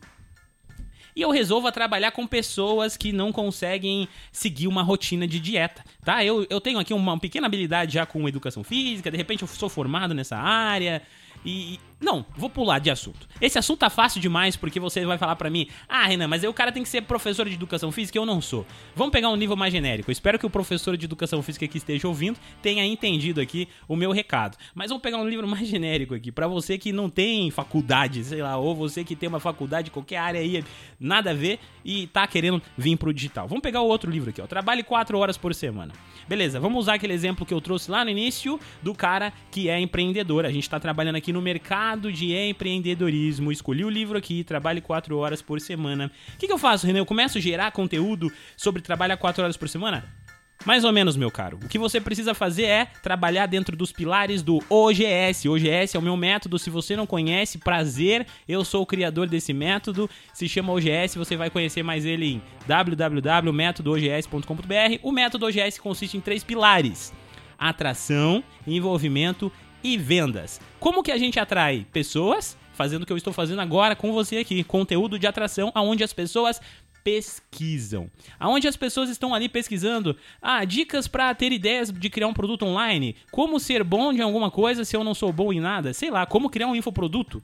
E 1.15 1.21
eu 1.21 1.31
resolva 1.31 1.71
trabalhar 1.71 2.11
com 2.13 2.27
pessoas 2.27 2.97
que 2.97 3.13
não 3.13 3.33
conseguem 3.33 4.09
seguir 4.33 4.67
uma 4.67 4.83
rotina 4.83 5.27
de 5.27 5.39
dieta, 5.39 5.85
tá? 6.03 6.25
Eu, 6.25 6.47
eu 6.49 6.59
tenho 6.59 6.79
aqui 6.79 6.95
uma 6.95 7.19
pequena 7.21 7.49
habilidade 7.49 7.93
já 7.93 8.07
com 8.07 8.27
educação 8.27 8.65
física, 8.65 9.11
de 9.11 9.17
repente 9.19 9.43
eu 9.43 9.49
sou 9.49 9.69
formado 9.69 10.15
nessa 10.15 10.39
área, 10.39 11.03
e. 11.45 11.79
Não, 12.03 12.27
vou 12.37 12.51
pular 12.51 12.81
de 12.81 12.91
assunto. 12.91 13.29
Esse 13.41 13.59
assunto 13.59 13.79
tá 13.79 13.89
fácil 13.89 14.21
demais 14.21 14.57
porque 14.57 14.81
você 14.81 15.07
vai 15.07 15.17
falar 15.17 15.37
para 15.37 15.49
mim: 15.49 15.69
ah, 15.89 16.05
Renan, 16.05 16.27
mas 16.27 16.43
aí 16.43 16.51
o 16.51 16.53
cara 16.53 16.73
tem 16.73 16.83
que 16.83 16.89
ser 16.89 17.03
professor 17.03 17.49
de 17.49 17.55
educação 17.55 17.93
física 17.93 18.19
eu 18.19 18.27
não 18.27 18.41
sou. 18.41 18.67
Vamos 18.97 19.13
pegar 19.13 19.29
um 19.29 19.37
nível 19.37 19.57
mais 19.57 19.73
genérico. 19.73 20.11
Espero 20.11 20.37
que 20.39 20.45
o 20.45 20.51
professor 20.51 20.97
de 20.97 21.05
educação 21.05 21.41
física 21.43 21.67
que 21.69 21.79
esteja 21.79 22.09
ouvindo 22.09 22.39
tenha 22.61 22.85
entendido 22.85 23.41
aqui 23.41 23.69
o 23.87 23.95
meu 23.95 24.11
recado. 24.11 24.57
Mas 24.75 24.89
vamos 24.89 25.01
pegar 25.01 25.19
um 25.19 25.29
livro 25.29 25.47
mais 25.47 25.69
genérico 25.69 26.15
aqui. 26.15 26.33
para 26.33 26.49
você 26.49 26.77
que 26.77 26.93
não 26.93 27.09
tem 27.09 27.51
faculdade, 27.53 28.25
sei 28.25 28.43
lá, 28.43 28.57
ou 28.57 28.75
você 28.75 29.05
que 29.05 29.15
tem 29.15 29.29
uma 29.29 29.41
faculdade, 29.41 29.91
qualquer 29.91 30.17
área 30.17 30.41
aí, 30.41 30.65
nada 30.99 31.31
a 31.31 31.35
ver 31.35 31.61
e 31.85 32.09
tá 32.09 32.27
querendo 32.27 32.61
vir 32.77 32.97
pro 32.97 33.15
digital. 33.15 33.47
Vamos 33.47 33.63
pegar 33.63 33.81
o 33.81 33.87
outro 33.87 34.11
livro 34.11 34.31
aqui, 34.31 34.43
ó. 34.43 34.47
Trabalhe 34.47 34.83
4 34.83 35.17
horas 35.17 35.37
por 35.37 35.55
semana. 35.55 35.93
Beleza, 36.29 36.59
vamos 36.59 36.81
usar 36.81 36.95
aquele 36.95 37.13
exemplo 37.13 37.47
que 37.47 37.55
eu 37.55 37.61
trouxe 37.61 37.91
lá 37.91 38.05
no 38.05 38.11
início 38.11 38.59
do 38.83 38.93
cara 38.93 39.33
que 39.51 39.69
é 39.69 39.79
empreendedor. 39.79 40.45
A 40.45 40.51
gente 40.51 40.69
tá 40.69 40.81
trabalhando 40.81 41.17
aqui 41.17 41.33
no 41.33 41.41
mercado 41.41 41.92
de 42.01 42.33
empreendedorismo. 42.33 43.53
Escolhi 43.53 43.85
o 43.85 43.91
livro 43.91 44.17
aqui, 44.17 44.45
trabalhe 44.45 44.81
4 44.81 45.17
horas 45.19 45.43
por 45.43 45.61
semana. 45.61 46.11
O 46.35 46.39
que, 46.39 46.47
que 46.47 46.53
eu 46.53 46.59
faço, 46.59 46.87
René? 46.87 47.01
Eu 47.01 47.07
começo 47.07 47.39
a 47.39 47.41
gerar 47.41 47.73
conteúdo 47.73 48.33
sobre 48.57 48.81
trabalhar 48.81 49.17
4 49.17 49.43
horas 49.43 49.57
por 49.57 49.69
semana? 49.69 50.05
Mais 50.65 50.85
ou 50.85 50.93
menos, 50.93 51.17
meu 51.17 51.31
caro. 51.31 51.59
O 51.63 51.69
que 51.69 51.79
você 51.79 52.01
precisa 52.01 52.35
fazer 52.35 52.65
é 52.65 52.87
trabalhar 53.03 53.47
dentro 53.47 53.77
dos 53.77 53.91
pilares 53.91 54.43
do 54.43 54.63
OGS. 54.71 55.49
OGS 55.49 55.97
é 55.97 55.99
o 55.99 56.03
meu 56.03 56.17
método. 56.17 56.57
Se 56.59 56.71
você 56.71 56.95
não 56.95 57.07
conhece, 57.07 57.59
prazer, 57.59 58.25
eu 58.49 58.65
sou 58.65 58.83
o 58.83 58.87
criador 58.87 59.29
desse 59.29 59.53
método. 59.53 60.09
Se 60.33 60.49
chama 60.49 60.73
OGS, 60.73 61.17
você 61.17 61.37
vai 61.37 61.51
conhecer 61.51 61.83
mais 61.83 62.05
ele 62.05 62.35
em 62.35 62.41
www.métodoogs.com.br. 62.67 65.01
O 65.03 65.11
método 65.11 65.47
OGS 65.47 65.81
consiste 65.81 66.17
em 66.17 66.21
três 66.21 66.45
pilares: 66.45 67.13
atração, 67.59 68.45
envolvimento 68.65 69.51
e 69.83 69.97
vendas. 69.97 70.61
Como 70.79 71.03
que 71.03 71.13
a 71.13 71.19
gente 71.19 71.39
atrai 71.39 71.87
pessoas? 71.93 72.57
Fazendo 72.75 73.03
o 73.03 73.07
que 73.07 73.13
eu 73.13 73.17
estou 73.17 73.33
fazendo 73.33 73.61
agora 73.61 73.95
com 73.95 74.13
você 74.13 74.39
aqui, 74.39 74.65
conteúdo 74.65 75.19
de 75.19 75.27
atração, 75.27 75.71
aonde 75.75 76.03
as 76.03 76.13
pessoas 76.13 76.61
pesquisam. 77.05 78.11
Aonde 78.39 78.69
as 78.69 78.77
pessoas 78.77 79.11
estão 79.11 79.35
ali 79.35 79.49
pesquisando, 79.49 80.17
ah, 80.41 80.65
dicas 80.65 81.07
para 81.09 81.35
ter 81.35 81.53
ideias 81.53 81.93
de 81.93 82.11
criar 82.11 82.29
um 82.29 82.35
produto 82.35 82.65
online, 82.65 83.17
como 83.31 83.61
ser 83.61 83.85
bom 83.85 84.13
de 84.13 84.23
alguma 84.23 84.51
coisa 84.51 84.85
se 84.85 84.97
eu 84.97 85.05
não 85.05 85.15
sou 85.15 85.33
bom 85.33 85.53
em 85.53 85.61
nada, 85.61 85.93
sei 85.93 86.11
lá, 86.11 86.25
como 86.27 86.51
criar 86.51 86.69
um 86.69 86.77
infoproduto. 86.77 87.43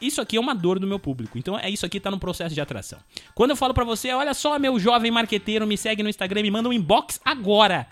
Isso 0.00 0.20
aqui 0.20 0.36
é 0.36 0.40
uma 0.40 0.54
dor 0.54 0.78
do 0.78 0.86
meu 0.86 0.98
público. 0.98 1.38
Então 1.38 1.58
é 1.58 1.68
isso 1.68 1.84
aqui 1.84 1.98
tá 1.98 2.10
no 2.10 2.18
processo 2.18 2.54
de 2.54 2.60
atração. 2.60 2.98
Quando 3.34 3.50
eu 3.50 3.56
falo 3.56 3.74
para 3.74 3.84
você, 3.84 4.12
olha 4.12 4.34
só, 4.34 4.58
meu 4.58 4.78
jovem 4.78 5.10
marqueteiro, 5.10 5.66
me 5.66 5.76
segue 5.76 6.02
no 6.02 6.08
Instagram, 6.08 6.42
me 6.42 6.50
manda 6.50 6.68
um 6.68 6.72
inbox 6.72 7.20
agora. 7.24 7.86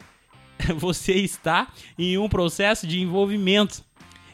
Você 0.76 1.14
está 1.14 1.68
em 1.98 2.18
um 2.18 2.28
processo 2.28 2.86
de 2.86 3.00
envolvimento. 3.00 3.86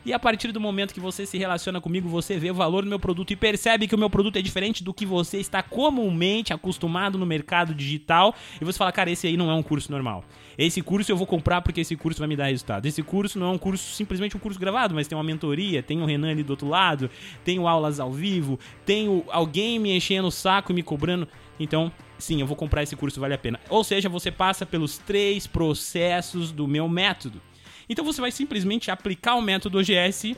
E 0.07 0.13
a 0.13 0.19
partir 0.19 0.53
do 0.53 0.61
momento 0.61 0.93
que 0.93 1.01
você 1.01 1.25
se 1.25 1.39
relaciona 1.39 1.81
comigo, 1.81 2.11
você 2.11 2.37
vê 2.37 2.51
o 2.51 2.55
valor 2.55 2.83
do 2.83 2.91
meu 2.91 3.01
produto 3.01 3.31
e 3.31 3.37
percebe 3.37 3.89
que 3.89 3.95
o 3.95 3.99
meu 3.99 4.11
produto 4.11 4.37
é 4.37 4.43
diferente 4.43 4.85
do 4.85 4.93
que 4.93 5.07
você 5.07 5.39
está 5.39 5.63
comumente 5.63 6.53
acostumado 6.53 7.17
no 7.17 7.25
mercado 7.25 7.75
digital. 7.75 8.35
E 8.61 8.65
você 8.67 8.77
fala, 8.77 8.93
cara, 8.93 9.11
esse 9.11 9.27
aí 9.27 9.35
não 9.35 9.51
é 9.51 9.55
um 9.55 9.63
curso 9.63 9.91
normal. 9.91 10.23
Esse 10.59 10.83
curso 10.83 11.11
eu 11.11 11.17
vou 11.17 11.27
comprar 11.27 11.63
porque 11.63 11.81
esse 11.81 11.97
curso 11.97 12.19
vai 12.19 12.29
me 12.29 12.37
dar 12.37 12.49
resultado. 12.49 12.85
Esse 12.85 13.03
curso 13.03 13.39
não 13.39 13.47
é 13.47 13.51
um 13.51 13.59
curso 13.59 13.95
simplesmente 13.95 14.37
um 14.37 14.41
curso 14.41 14.61
gravado, 14.61 14.95
mas 14.95 15.09
tem 15.09 15.17
uma 15.17 15.25
mentoria, 15.25 15.83
tem 15.83 16.03
o 16.03 16.05
Renan 16.05 16.33
ali 16.33 16.43
do 16.43 16.51
outro 16.51 16.69
lado, 16.69 17.09
tenho 17.43 17.67
aulas 17.67 17.99
ao 17.99 18.13
vivo, 18.13 18.61
tenho 18.85 19.25
alguém 19.31 19.79
me 19.79 19.97
enchendo 19.97 20.29
o 20.29 20.31
saco 20.31 20.71
e 20.71 20.75
me 20.75 20.83
cobrando. 20.83 21.27
Então, 21.59 21.91
sim, 22.19 22.41
eu 22.41 22.47
vou 22.47 22.57
comprar 22.57 22.83
esse 22.83 22.97
curso, 22.97 23.21
vale 23.21 23.35
a 23.35 23.39
pena. 23.39 23.61
Ou 23.69 23.85
seja, 23.85 24.09
você 24.09 24.31
passa 24.31 24.65
pelos 24.65 24.99
três 24.99 25.47
processos 25.47 26.53
do 26.53 26.67
meu 26.67 26.89
método. 26.89 27.41
Então 27.89 28.05
você 28.05 28.21
vai 28.21 28.31
simplesmente 28.31 28.91
aplicar 28.91 29.35
o 29.35 29.43
método 29.43 29.79
OGS 29.79 30.37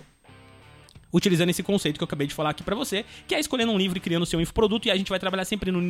utilizando 1.16 1.48
esse 1.48 1.62
conceito 1.62 1.96
que 1.96 2.02
eu 2.02 2.06
acabei 2.06 2.26
de 2.26 2.34
falar 2.34 2.50
aqui 2.50 2.62
para 2.62 2.76
você, 2.76 3.04
que 3.26 3.34
é 3.34 3.40
escolhendo 3.40 3.72
um 3.72 3.78
livro 3.78 3.96
e 3.96 4.00
criando 4.00 4.22
o 4.22 4.26
seu 4.26 4.38
infoproduto, 4.38 4.86
e 4.86 4.90
a 4.90 4.96
gente 4.96 5.08
vai 5.08 5.18
trabalhar 5.18 5.46
sempre 5.46 5.72
no, 5.72 5.80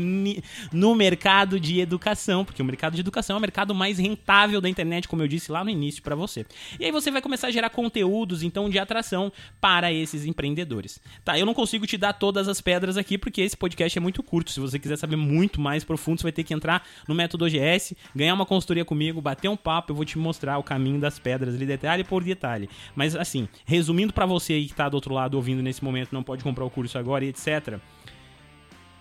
no 0.72 0.94
mercado 0.94 1.58
de 1.58 1.80
educação, 1.80 2.44
porque 2.44 2.62
o 2.62 2.64
mercado 2.64 2.94
de 2.94 3.00
educação 3.00 3.34
é 3.34 3.38
o 3.38 3.40
mercado 3.40 3.74
mais 3.74 3.98
rentável 3.98 4.60
da 4.60 4.68
internet, 4.68 5.08
como 5.08 5.22
eu 5.22 5.28
disse 5.28 5.50
lá 5.50 5.64
no 5.64 5.70
início 5.70 6.00
para 6.00 6.14
você. 6.14 6.46
E 6.78 6.84
aí 6.84 6.92
você 6.92 7.10
vai 7.10 7.20
começar 7.20 7.48
a 7.48 7.50
gerar 7.50 7.70
conteúdos, 7.70 8.44
então, 8.44 8.70
de 8.70 8.78
atração 8.78 9.32
para 9.60 9.92
esses 9.92 10.24
empreendedores. 10.24 11.00
Tá, 11.24 11.36
eu 11.36 11.44
não 11.44 11.54
consigo 11.54 11.86
te 11.86 11.98
dar 11.98 12.12
todas 12.12 12.46
as 12.46 12.60
pedras 12.60 12.96
aqui, 12.96 13.18
porque 13.18 13.40
esse 13.40 13.56
podcast 13.56 13.98
é 13.98 14.00
muito 14.00 14.22
curto, 14.22 14.52
se 14.52 14.60
você 14.60 14.78
quiser 14.78 14.96
saber 14.96 15.16
muito 15.16 15.60
mais 15.60 15.82
profundo, 15.82 16.20
você 16.20 16.24
vai 16.24 16.32
ter 16.32 16.44
que 16.44 16.54
entrar 16.54 16.86
no 17.08 17.14
método 17.14 17.46
OGS, 17.46 17.96
ganhar 18.14 18.34
uma 18.34 18.46
consultoria 18.46 18.84
comigo, 18.84 19.20
bater 19.20 19.48
um 19.48 19.56
papo, 19.56 19.90
eu 19.90 19.96
vou 19.96 20.04
te 20.04 20.16
mostrar 20.18 20.56
o 20.58 20.62
caminho 20.62 21.00
das 21.00 21.18
pedras 21.18 21.56
ali, 21.56 21.66
detalhe 21.66 22.04
por 22.04 22.22
detalhe. 22.22 22.68
Mas, 22.94 23.16
assim, 23.16 23.48
resumindo 23.64 24.12
para 24.12 24.24
você 24.24 24.52
aí 24.52 24.66
que 24.66 24.74
tá 24.74 24.88
do 24.88 24.94
outro 24.94 25.15
lado 25.16 25.34
ouvindo 25.34 25.62
nesse 25.62 25.82
momento 25.82 26.12
não 26.12 26.22
pode 26.22 26.44
comprar 26.44 26.64
o 26.64 26.70
curso 26.70 26.98
agora 26.98 27.24
e 27.24 27.28
etc. 27.28 27.78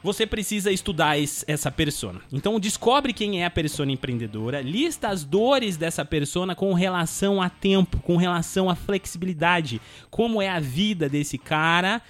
Você 0.04 0.28
precisa 0.28 0.72
estudar 0.72 1.18
essa 1.18 1.72
persona. 1.72 2.22
Então 2.32 2.60
descobre 2.60 3.12
quem 3.12 3.42
é 3.42 3.46
a 3.46 3.50
persona 3.50 3.92
empreendedora, 3.92 4.62
lista 4.62 5.10
as 5.10 5.24
dores 5.24 5.78
dessa 5.78 6.06
persona 6.06 6.54
com 6.54 6.74
relação 6.74 7.42
a 7.42 7.50
tempo, 7.50 8.00
com 8.02 8.16
relação 8.16 8.70
a 8.70 8.76
flexibilidade, 8.76 9.82
como 10.12 10.42
é 10.42 10.48
a 10.48 10.60
vida 10.60 11.10
desse 11.10 11.38
cara 11.38 12.02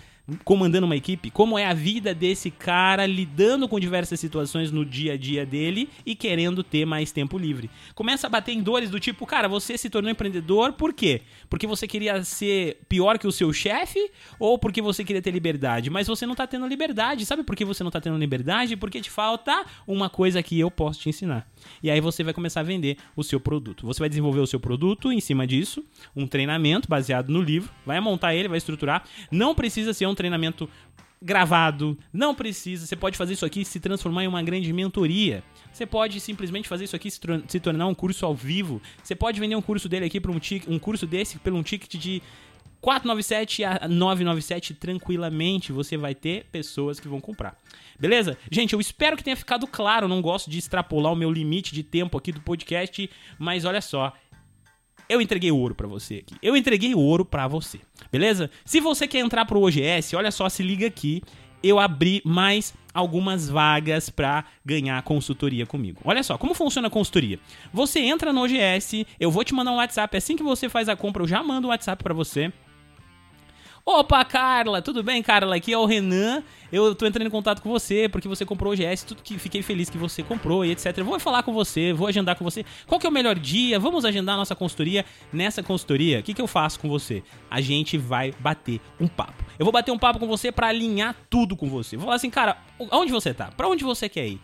comandando 0.43 0.85
uma 0.85 0.95
equipe, 0.95 1.29
como 1.29 1.57
é 1.57 1.65
a 1.65 1.73
vida 1.73 2.13
desse 2.13 2.49
cara 2.49 3.05
lidando 3.05 3.67
com 3.67 3.79
diversas 3.79 4.19
situações 4.19 4.71
no 4.71 4.83
dia 4.83 5.13
a 5.13 5.17
dia 5.17 5.45
dele 5.45 5.89
e 6.05 6.15
querendo 6.15 6.63
ter 6.63 6.85
mais 6.85 7.11
tempo 7.11 7.37
livre. 7.37 7.69
Começa 7.93 8.27
a 8.27 8.29
bater 8.29 8.53
em 8.53 8.61
dores 8.61 8.89
do 8.89 8.99
tipo, 8.99 9.25
cara, 9.25 9.47
você 9.47 9.77
se 9.77 9.89
tornou 9.89 10.11
empreendedor 10.11 10.73
por 10.73 10.93
quê? 10.93 11.21
Porque 11.49 11.67
você 11.67 11.87
queria 11.87 12.23
ser 12.23 12.79
pior 12.89 13.19
que 13.19 13.27
o 13.27 13.31
seu 13.31 13.53
chefe 13.53 14.11
ou 14.39 14.57
porque 14.57 14.81
você 14.81 15.03
queria 15.03 15.21
ter 15.21 15.31
liberdade? 15.31 15.89
Mas 15.89 16.07
você 16.07 16.25
não 16.25 16.35
tá 16.35 16.47
tendo 16.47 16.65
liberdade. 16.67 17.25
Sabe 17.25 17.43
por 17.43 17.55
que 17.55 17.63
você 17.63 17.83
não 17.83 17.91
tá 17.91 18.01
tendo 18.01 18.17
liberdade? 18.17 18.75
Porque 18.75 19.01
te 19.01 19.11
falta 19.11 19.65
uma 19.87 20.09
coisa 20.09 20.41
que 20.41 20.59
eu 20.59 20.71
posso 20.71 20.99
te 20.99 21.09
ensinar. 21.09 21.47
E 21.83 21.91
aí 21.91 22.01
você 22.01 22.23
vai 22.23 22.33
começar 22.33 22.61
a 22.61 22.63
vender 22.63 22.97
o 23.15 23.23
seu 23.23 23.39
produto. 23.39 23.85
Você 23.85 23.99
vai 23.99 24.09
desenvolver 24.09 24.39
o 24.39 24.47
seu 24.47 24.59
produto 24.59 25.11
em 25.11 25.19
cima 25.19 25.45
disso, 25.45 25.83
um 26.15 26.25
treinamento 26.25 26.87
baseado 26.89 27.29
no 27.29 27.41
livro, 27.41 27.71
vai 27.85 27.99
montar 27.99 28.33
ele, 28.33 28.47
vai 28.47 28.57
estruturar. 28.57 29.03
Não 29.31 29.53
precisa 29.53 29.93
ser 29.93 30.07
um 30.07 30.14
treinamento 30.15 30.69
gravado, 31.21 31.97
não 32.13 32.35
precisa. 32.35 32.85
Você 32.85 32.95
pode 32.95 33.17
fazer 33.17 33.33
isso 33.33 33.45
aqui 33.45 33.65
se 33.65 33.79
transformar 33.79 34.23
em 34.23 34.27
uma 34.27 34.43
grande 34.43 34.71
mentoria. 34.71 35.43
Você 35.73 35.85
pode 35.85 36.19
simplesmente 36.19 36.67
fazer 36.67 36.85
isso 36.85 36.95
aqui 36.95 37.09
se, 37.09 37.59
tornar 37.59 37.87
um 37.87 37.95
curso 37.95 38.25
ao 38.25 38.35
vivo. 38.35 38.81
Você 39.03 39.15
pode 39.15 39.39
vender 39.39 39.55
um 39.55 39.61
curso 39.61 39.89
dele 39.89 40.05
aqui 40.05 40.19
para 40.19 40.31
um, 40.31 40.39
um 40.67 40.79
curso 40.79 41.07
desse 41.07 41.37
por 41.39 41.53
um 41.53 41.63
ticket 41.63 41.95
de 41.95 42.21
497 42.85 43.63
a 43.63 43.87
997 43.87 44.75
tranquilamente 44.75 45.71
você 45.71 45.97
vai 45.97 46.13
ter 46.13 46.45
pessoas 46.51 46.99
que 46.99 47.07
vão 47.07 47.19
comprar. 47.19 47.57
Beleza? 47.99 48.37
Gente, 48.51 48.73
eu 48.73 48.79
espero 48.79 49.17
que 49.17 49.23
tenha 49.23 49.35
ficado 49.35 49.65
claro, 49.65 50.07
não 50.07 50.21
gosto 50.21 50.51
de 50.51 50.59
extrapolar 50.59 51.11
o 51.11 51.15
meu 51.15 51.31
limite 51.31 51.73
de 51.73 51.81
tempo 51.81 52.15
aqui 52.15 52.31
do 52.31 52.41
podcast, 52.41 53.09
mas 53.39 53.65
olha 53.65 53.81
só, 53.81 54.13
eu 55.07 55.21
entreguei 55.21 55.51
ouro 55.51 55.75
para 55.75 55.87
você 55.87 56.15
aqui. 56.15 56.35
Eu 56.41 56.55
entreguei 56.55 56.95
ouro 56.95 57.25
para 57.25 57.47
você. 57.47 57.79
Beleza? 58.11 58.49
Se 58.63 58.79
você 58.79 59.07
quer 59.07 59.19
entrar 59.19 59.45
pro 59.45 59.61
OGS, 59.61 60.13
olha 60.15 60.31
só, 60.31 60.49
se 60.49 60.63
liga 60.63 60.87
aqui. 60.87 61.21
Eu 61.63 61.79
abri 61.79 62.21
mais 62.23 62.73
algumas 62.93 63.49
vagas 63.49 64.09
para 64.09 64.45
ganhar 64.63 65.01
consultoria 65.01 65.65
comigo. 65.65 65.99
Olha 66.05 66.21
só, 66.21 66.37
como 66.37 66.53
funciona 66.53 66.87
a 66.87 66.91
consultoria? 66.91 67.39
Você 67.73 67.99
entra 67.99 68.31
no 68.31 68.43
OGS, 68.43 69.05
eu 69.19 69.31
vou 69.31 69.43
te 69.43 69.53
mandar 69.53 69.71
um 69.71 69.77
WhatsApp 69.77 70.15
assim 70.15 70.35
que 70.35 70.43
você 70.43 70.69
faz 70.69 70.87
a 70.87 70.95
compra, 70.95 71.23
eu 71.23 71.27
já 71.27 71.41
mando 71.41 71.67
um 71.67 71.71
WhatsApp 71.71 72.03
para 72.03 72.13
você. 72.13 72.53
Opa, 73.87 74.25
Carla, 74.25 74.81
tudo 74.81 75.03
bem, 75.03 75.21
Carla? 75.21 75.55
Aqui 75.55 75.71
é 75.71 75.77
o 75.77 75.85
Renan. 75.85 76.41
Eu 76.71 76.95
tô 76.95 77.05
entrando 77.05 77.27
em 77.27 77.29
contato 77.29 77.61
com 77.61 77.69
você 77.69 78.09
porque 78.09 78.27
você 78.27 78.43
comprou 78.43 78.73
o 78.73 78.75
OGS, 78.75 79.05
tudo 79.05 79.21
que 79.21 79.37
fiquei 79.37 79.61
feliz 79.61 79.91
que 79.91 79.97
você 79.97 80.23
comprou 80.23 80.65
e 80.65 80.71
etc. 80.71 81.03
vou 81.03 81.19
falar 81.19 81.43
com 81.43 81.53
você, 81.53 81.93
vou 81.93 82.07
agendar 82.07 82.35
com 82.35 82.43
você. 82.43 82.65
Qual 82.87 82.99
que 82.99 83.05
é 83.05 83.09
o 83.09 83.13
melhor 83.13 83.37
dia? 83.37 83.79
Vamos 83.79 84.03
agendar 84.03 84.33
a 84.33 84.37
nossa 84.39 84.55
consultoria. 84.55 85.05
Nessa 85.31 85.61
consultoria, 85.61 86.19
o 86.19 86.23
que, 86.23 86.33
que 86.33 86.41
eu 86.41 86.47
faço 86.47 86.79
com 86.79 86.89
você? 86.89 87.21
A 87.47 87.61
gente 87.61 87.95
vai 87.95 88.33
bater 88.39 88.81
um 88.99 89.07
papo. 89.07 89.45
Eu 89.59 89.63
vou 89.63 89.71
bater 89.71 89.91
um 89.91 89.99
papo 89.99 90.17
com 90.17 90.25
você 90.25 90.51
para 90.51 90.65
alinhar 90.65 91.15
tudo 91.29 91.55
com 91.55 91.69
você. 91.69 91.95
Vou 91.95 92.05
falar 92.05 92.15
assim, 92.15 92.31
cara, 92.31 92.57
aonde 92.89 93.11
você 93.11 93.35
tá? 93.35 93.51
Para 93.55 93.67
onde 93.67 93.83
você 93.83 94.09
quer 94.09 94.25
ir? 94.25 94.41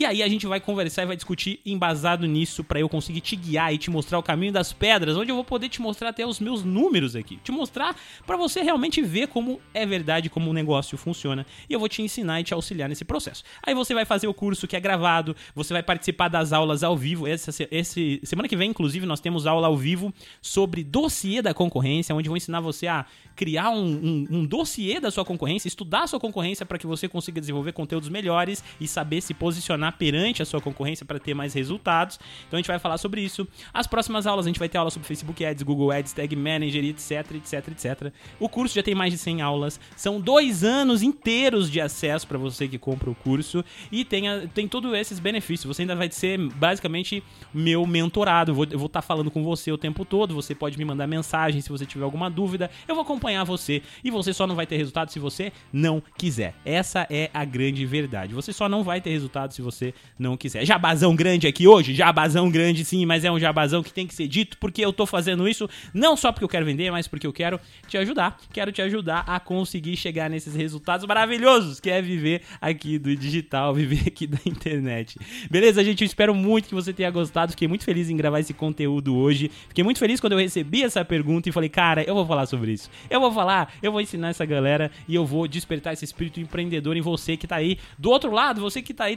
E 0.00 0.06
aí 0.06 0.22
a 0.22 0.28
gente 0.28 0.46
vai 0.46 0.60
conversar 0.60 1.02
e 1.02 1.06
vai 1.06 1.16
discutir 1.16 1.58
embasado 1.66 2.24
nisso 2.24 2.62
para 2.62 2.78
eu 2.78 2.88
conseguir 2.88 3.20
te 3.20 3.34
guiar 3.34 3.74
e 3.74 3.78
te 3.78 3.90
mostrar 3.90 4.16
o 4.16 4.22
caminho 4.22 4.52
das 4.52 4.72
pedras, 4.72 5.16
onde 5.16 5.32
eu 5.32 5.34
vou 5.34 5.42
poder 5.42 5.68
te 5.68 5.82
mostrar 5.82 6.10
até 6.10 6.24
os 6.24 6.38
meus 6.38 6.62
números 6.62 7.16
aqui, 7.16 7.36
te 7.42 7.50
mostrar 7.50 7.96
para 8.24 8.36
você 8.36 8.62
realmente 8.62 9.02
ver 9.02 9.26
como 9.26 9.60
é 9.74 9.84
verdade, 9.84 10.30
como 10.30 10.50
o 10.50 10.52
negócio 10.52 10.96
funciona. 10.96 11.44
E 11.68 11.72
eu 11.72 11.80
vou 11.80 11.88
te 11.88 12.00
ensinar 12.00 12.40
e 12.40 12.44
te 12.44 12.54
auxiliar 12.54 12.88
nesse 12.88 13.04
processo. 13.04 13.42
Aí 13.60 13.74
você 13.74 13.92
vai 13.92 14.04
fazer 14.04 14.28
o 14.28 14.34
curso 14.34 14.68
que 14.68 14.76
é 14.76 14.80
gravado, 14.80 15.34
você 15.52 15.74
vai 15.74 15.82
participar 15.82 16.28
das 16.28 16.52
aulas 16.52 16.84
ao 16.84 16.96
vivo. 16.96 17.26
Essa, 17.26 17.50
esse, 17.68 18.20
semana 18.22 18.48
que 18.48 18.54
vem, 18.54 18.70
inclusive, 18.70 19.04
nós 19.04 19.18
temos 19.18 19.48
aula 19.48 19.66
ao 19.66 19.76
vivo 19.76 20.14
sobre 20.40 20.84
dossiê 20.84 21.42
da 21.42 21.52
concorrência, 21.52 22.14
onde 22.14 22.28
eu 22.28 22.30
vou 22.30 22.36
ensinar 22.36 22.60
você 22.60 22.86
a 22.86 23.04
criar 23.34 23.70
um, 23.70 23.84
um, 23.84 24.26
um 24.30 24.46
dossiê 24.46 25.00
da 25.00 25.10
sua 25.10 25.24
concorrência, 25.24 25.66
estudar 25.66 26.04
a 26.04 26.06
sua 26.06 26.20
concorrência 26.20 26.64
para 26.64 26.78
que 26.78 26.86
você 26.86 27.08
consiga 27.08 27.40
desenvolver 27.40 27.72
conteúdos 27.72 28.08
melhores 28.08 28.62
e 28.80 28.86
saber 28.86 29.20
se 29.20 29.34
posicionar 29.34 29.87
posicionar 29.88 29.96
perante 29.96 30.42
a 30.42 30.44
sua 30.44 30.60
concorrência 30.60 31.04
para 31.04 31.18
ter 31.18 31.34
mais 31.34 31.54
resultados. 31.54 32.18
Então 32.46 32.56
a 32.56 32.60
gente 32.60 32.66
vai 32.66 32.78
falar 32.78 32.98
sobre 32.98 33.20
isso. 33.20 33.46
As 33.72 33.86
próximas 33.86 34.26
aulas 34.26 34.46
a 34.46 34.48
gente 34.48 34.58
vai 34.58 34.68
ter 34.68 34.78
aula 34.78 34.90
sobre 34.90 35.06
Facebook 35.06 35.44
Ads, 35.44 35.62
Google 35.62 35.90
Ads, 35.90 36.12
Tag 36.12 36.34
Manager, 36.36 36.84
etc, 36.84 37.32
etc, 37.36 37.68
etc. 37.68 38.12
O 38.38 38.48
curso 38.48 38.74
já 38.74 38.82
tem 38.82 38.94
mais 38.94 39.12
de 39.12 39.18
100 39.18 39.42
aulas. 39.42 39.80
São 39.96 40.20
dois 40.20 40.62
anos 40.64 41.02
inteiros 41.02 41.70
de 41.70 41.80
acesso 41.80 42.26
para 42.26 42.38
você 42.38 42.68
que 42.68 42.78
compra 42.78 43.10
o 43.10 43.14
curso 43.14 43.64
e 43.90 44.04
tem, 44.04 44.28
a, 44.28 44.46
tem 44.48 44.68
todos 44.68 44.92
esses 44.94 45.18
benefícios. 45.18 45.74
Você 45.74 45.82
ainda 45.82 45.96
vai 45.96 46.10
ser 46.10 46.38
basicamente 46.38 47.22
meu 47.52 47.86
mentorado. 47.86 48.50
Eu 48.50 48.54
vou 48.54 48.64
estar 48.64 48.88
tá 48.88 49.02
falando 49.02 49.30
com 49.30 49.42
você 49.42 49.72
o 49.72 49.78
tempo 49.78 50.04
todo. 50.04 50.34
Você 50.34 50.54
pode 50.54 50.76
me 50.78 50.84
mandar 50.84 51.06
mensagem 51.06 51.60
se 51.60 51.68
você 51.68 51.86
tiver 51.86 52.04
alguma 52.04 52.30
dúvida. 52.30 52.70
Eu 52.86 52.94
vou 52.94 53.02
acompanhar 53.02 53.44
você 53.44 53.82
e 54.02 54.10
você 54.10 54.32
só 54.32 54.46
não 54.46 54.54
vai 54.54 54.66
ter 54.66 54.76
resultado 54.76 55.10
se 55.10 55.18
você 55.18 55.52
não 55.72 56.02
quiser. 56.16 56.54
Essa 56.64 57.06
é 57.10 57.30
a 57.32 57.44
grande 57.44 57.84
verdade. 57.86 58.34
Você 58.34 58.52
só 58.52 58.68
não 58.68 58.82
vai 58.82 59.00
ter 59.00 59.10
resultado 59.10 59.52
se 59.52 59.62
você 59.62 59.77
você 59.78 59.94
não 60.18 60.36
quiser. 60.36 60.64
Jabazão 60.64 61.14
grande 61.14 61.46
aqui 61.46 61.66
hoje, 61.66 61.94
jabazão 61.94 62.50
grande 62.50 62.84
sim, 62.84 63.06
mas 63.06 63.24
é 63.24 63.30
um 63.30 63.38
jabazão 63.38 63.82
que 63.82 63.92
tem 63.92 64.06
que 64.06 64.14
ser 64.14 64.26
dito 64.26 64.58
porque 64.58 64.84
eu 64.84 64.92
tô 64.92 65.06
fazendo 65.06 65.48
isso 65.48 65.68
não 65.94 66.16
só 66.16 66.32
porque 66.32 66.44
eu 66.44 66.48
quero 66.48 66.66
vender, 66.66 66.90
mas 66.90 67.06
porque 67.06 67.26
eu 67.26 67.32
quero 67.32 67.60
te 67.86 67.96
ajudar. 67.96 68.38
Quero 68.52 68.72
te 68.72 68.82
ajudar 68.82 69.24
a 69.26 69.38
conseguir 69.40 69.96
chegar 69.96 70.28
nesses 70.28 70.54
resultados 70.54 71.06
maravilhosos 71.06 71.80
que 71.80 71.90
é 71.90 72.02
viver 72.02 72.42
aqui 72.60 72.98
do 72.98 73.14
digital, 73.14 73.72
viver 73.74 74.08
aqui 74.08 74.26
da 74.26 74.38
internet. 74.44 75.18
Beleza, 75.50 75.84
gente? 75.84 76.02
Eu 76.02 76.06
espero 76.06 76.34
muito 76.34 76.68
que 76.68 76.74
você 76.74 76.92
tenha 76.92 77.10
gostado. 77.10 77.52
Fiquei 77.52 77.68
muito 77.68 77.84
feliz 77.84 78.10
em 78.10 78.16
gravar 78.16 78.40
esse 78.40 78.52
conteúdo 78.52 79.16
hoje. 79.16 79.50
Fiquei 79.68 79.84
muito 79.84 79.98
feliz 79.98 80.20
quando 80.20 80.32
eu 80.32 80.38
recebi 80.38 80.82
essa 80.82 81.04
pergunta 81.04 81.48
e 81.48 81.52
falei, 81.52 81.68
cara, 81.68 82.02
eu 82.02 82.14
vou 82.14 82.26
falar 82.26 82.46
sobre 82.46 82.72
isso. 82.72 82.90
Eu 83.08 83.20
vou 83.20 83.32
falar, 83.32 83.72
eu 83.82 83.92
vou 83.92 84.00
ensinar 84.00 84.28
essa 84.28 84.44
galera 84.44 84.90
e 85.06 85.14
eu 85.14 85.24
vou 85.24 85.46
despertar 85.46 85.92
esse 85.92 86.04
espírito 86.04 86.40
empreendedor 86.40 86.96
em 86.96 87.00
você 87.00 87.36
que 87.36 87.46
tá 87.46 87.56
aí 87.56 87.78
do 87.98 88.10
outro 88.10 88.32
lado, 88.32 88.60
você 88.60 88.82
que 88.82 88.94
tá 88.94 89.04
aí 89.04 89.16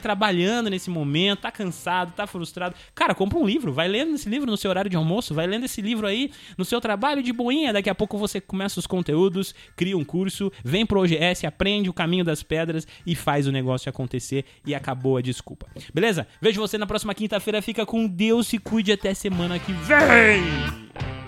trabalhando 0.52 0.70
nesse 0.70 0.90
momento, 0.90 1.42
tá 1.42 1.52
cansado, 1.52 2.14
tá 2.14 2.28
frustrado. 2.28 2.76
Cara, 2.94 3.16
compra 3.16 3.40
um 3.40 3.46
livro, 3.46 3.72
vai 3.72 3.88
lendo 3.88 4.16
esse 4.16 4.28
livro 4.28 4.50
no 4.50 4.58
seu 4.58 4.70
horário 4.70 4.90
de 4.90 4.98
almoço, 4.98 5.34
vai 5.34 5.48
lendo 5.48 5.64
esse 5.64 5.82
livro 5.82 6.06
aí 6.06 6.32
no 6.58 6.66
seu 6.66 6.82
trabalho 6.82 7.24
de 7.24 7.32
boinha. 7.32 7.72
Daqui 7.72 7.90
a 7.90 7.96
pouco 7.96 8.18
você 8.18 8.42
começa 8.42 8.80
os 8.80 8.86
conteúdos, 8.86 9.56
cria 9.76 9.98
um 9.98 10.04
curso, 10.04 10.52
vem 10.64 10.86
pro 10.86 11.02
OGS, 11.02 11.46
aprende 11.46 11.90
o 11.90 11.94
caminho 11.94 12.26
das 12.26 12.44
pedras 12.44 12.86
e 13.06 13.16
faz 13.16 13.48
o 13.48 13.52
negócio 13.52 13.90
acontecer 13.90 14.46
e 14.66 14.76
acabou 14.76 15.18
a 15.18 15.22
desculpa. 15.22 15.68
Beleza? 15.94 16.28
Vejo 16.42 16.60
você 16.60 16.78
na 16.78 16.86
próxima 16.86 17.16
quinta-feira. 17.16 17.62
Fica 17.62 17.86
com 17.86 18.08
Deus, 18.08 18.48
se 18.48 18.58
cuide 18.58 18.92
até 18.92 19.14
semana 19.14 19.58
que 19.58 19.72
vem! 19.72 21.21